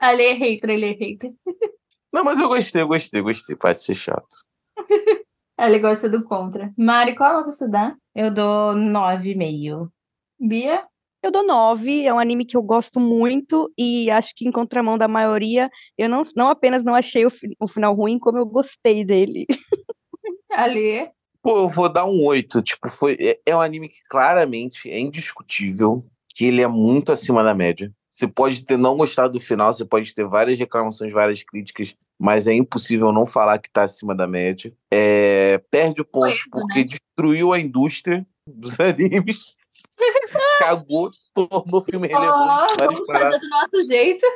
[0.00, 1.32] Ali é hater, ele é hater.
[2.12, 3.56] Não, mas eu gostei, eu gostei, gostei.
[3.56, 4.36] Pode ser chato.
[5.58, 6.72] Ele gosta do contra.
[6.76, 7.94] Mari, qual nota você dá?
[8.14, 9.88] Eu dou 9,5.
[10.40, 10.84] Bia?
[11.22, 14.98] Eu dou nove, é um anime que eu gosto muito e acho que em contramão
[14.98, 18.46] da maioria, eu não, não apenas não achei o, fi- o final ruim, como eu
[18.46, 19.46] gostei dele.
[20.52, 21.08] Ali.
[21.40, 22.60] Pô, eu vou dar um 8.
[22.62, 27.44] Tipo, foi, é, é um anime que claramente é indiscutível que ele é muito acima
[27.44, 27.92] da média.
[28.10, 32.46] Você pode ter não gostado do final, você pode ter várias reclamações, várias críticas, mas
[32.46, 34.72] é impossível não falar que tá acima da média.
[34.92, 36.84] É, perde pontos Foi, porque né?
[36.84, 39.56] destruiu a indústria dos animes.
[40.58, 42.76] Cagou, tornou o filme relevante.
[42.78, 44.26] Várias vamos fazer do nosso jeito.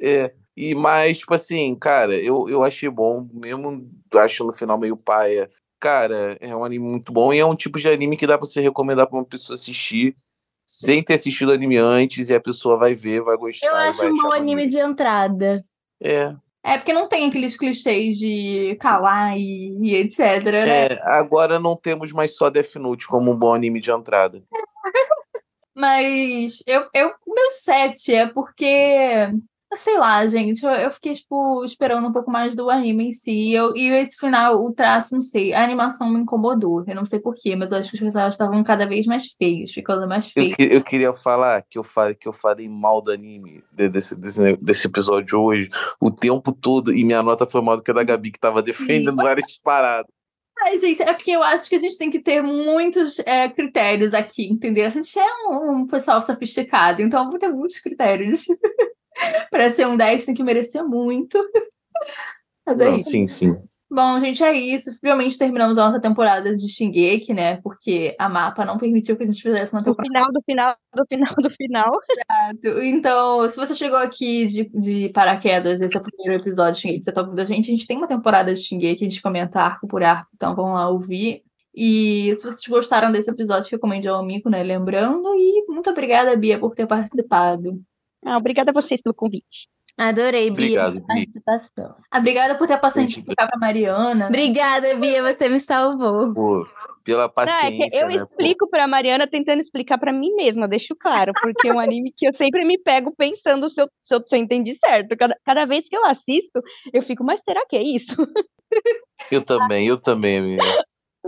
[0.00, 4.96] É, e mas, tipo assim, cara, eu, eu achei bom, mesmo acho no final meio
[4.96, 5.50] paia.
[5.80, 8.46] Cara, é um anime muito bom e é um tipo de anime que dá pra
[8.46, 10.14] você recomendar pra uma pessoa assistir
[10.66, 13.66] sem ter assistido anime antes e a pessoa vai ver, vai gostar.
[13.66, 15.62] Eu acho um bom anime de entrada.
[16.00, 16.34] É,
[16.64, 20.86] É porque não tem aqueles clichês de kawaii e etc, né?
[20.86, 24.42] é, agora não temos mais só Death Note como um bom anime de entrada.
[25.74, 28.74] Mas eu, eu, o meu set é porque,
[29.76, 33.30] sei lá, gente, eu, eu fiquei, tipo, esperando um pouco mais do anime em si.
[33.30, 36.84] E, eu, e esse final, o traço, não sei, a animação me incomodou.
[36.86, 39.72] Eu não sei porquê, mas eu acho que os personagens estavam cada vez mais feios,
[39.72, 40.56] ficando mais Eu, feios.
[40.56, 44.14] que- eu queria falar que eu, fa que eu falei mal do anime de- desse,
[44.16, 45.70] desse, desse episódio hoje
[46.00, 48.62] o tempo todo e minha nota foi maior do que a da Gabi, que tava
[48.62, 50.10] defendendo várias paradas.
[50.64, 54.14] Ai, gente, é porque eu acho que a gente tem que ter muitos é, critérios
[54.14, 54.86] aqui, entendeu?
[54.86, 58.44] A gente é um, um pessoal sofisticado, então vou ter muitos critérios.
[59.50, 61.38] Para ser um 10 tem que merecer muito.
[62.66, 63.10] Mas é Não, isso.
[63.10, 63.56] sim, sim.
[63.90, 64.90] Bom, gente, é isso.
[65.00, 67.60] Finalmente terminamos a nossa temporada de Shingeki, né?
[67.60, 70.08] Porque a mapa não permitiu que a gente fizesse uma Do temporada.
[70.08, 71.98] final, do final, do final, do final.
[72.82, 77.04] Então, se você chegou aqui de, de paraquedas, esse é o primeiro episódio de Shingeki,
[77.04, 79.60] você tá ouvindo a gente, a gente tem uma temporada de Shingeki, a gente comenta
[79.60, 81.42] arco por arco, então vamos lá ouvir.
[81.74, 84.62] E se vocês gostaram desse episódio, recomende ao amigo, né?
[84.62, 85.28] Lembrando.
[85.34, 87.78] E muito obrigada, Bia, por ter participado.
[88.24, 89.68] Ah, obrigada a vocês pelo convite.
[89.98, 90.52] Adorei, Bia,
[90.84, 91.02] Obrigado, Bia.
[91.06, 91.94] participação.
[92.16, 94.26] Obrigada por ter a paciência de explicar pra Mariana.
[94.28, 96.32] Obrigada, Bia, você me salvou.
[96.32, 96.66] Pô,
[97.04, 98.14] pela Não, é paciência, que eu né?
[98.22, 102.26] explico pra Mariana tentando explicar pra mim mesma, deixo claro, porque é um anime que
[102.26, 105.14] eu sempre me pego pensando se eu, se eu, se eu entendi certo.
[105.14, 108.16] Cada, cada vez que eu assisto, eu fico, mas será que é isso?
[109.30, 110.62] Eu também, eu também, amiga.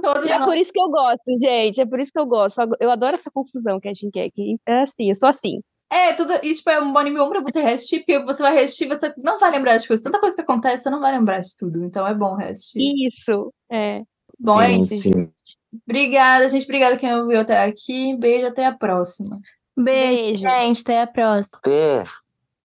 [0.03, 0.47] Todos E é nós.
[0.47, 2.59] por isso que eu gosto, gente, é por isso que eu gosto.
[2.81, 4.31] Eu adoro essa confusão que a gente quer.
[4.31, 5.61] Que é assim, eu sou assim.
[5.91, 6.33] É, tudo.
[6.43, 9.39] E, tipo, é um anime bom pra você reassistir, porque você vai reassistir, você não
[9.39, 10.03] vai lembrar das coisas.
[10.03, 11.85] Tanta coisa que acontece, você não vai lembrar de tudo.
[11.85, 12.83] Então é bom reassistir.
[13.09, 14.03] Isso, é.
[14.39, 14.95] Bom, é isso.
[14.95, 15.31] sim.
[15.87, 16.65] Obrigada, gente.
[16.65, 18.17] Obrigada quem ouviu até aqui.
[18.17, 19.41] Beijo, até a próxima.
[19.77, 20.41] Beijo, Beijo.
[20.41, 20.83] gente.
[20.83, 21.59] Até a próxima.
[21.59, 22.05] Até.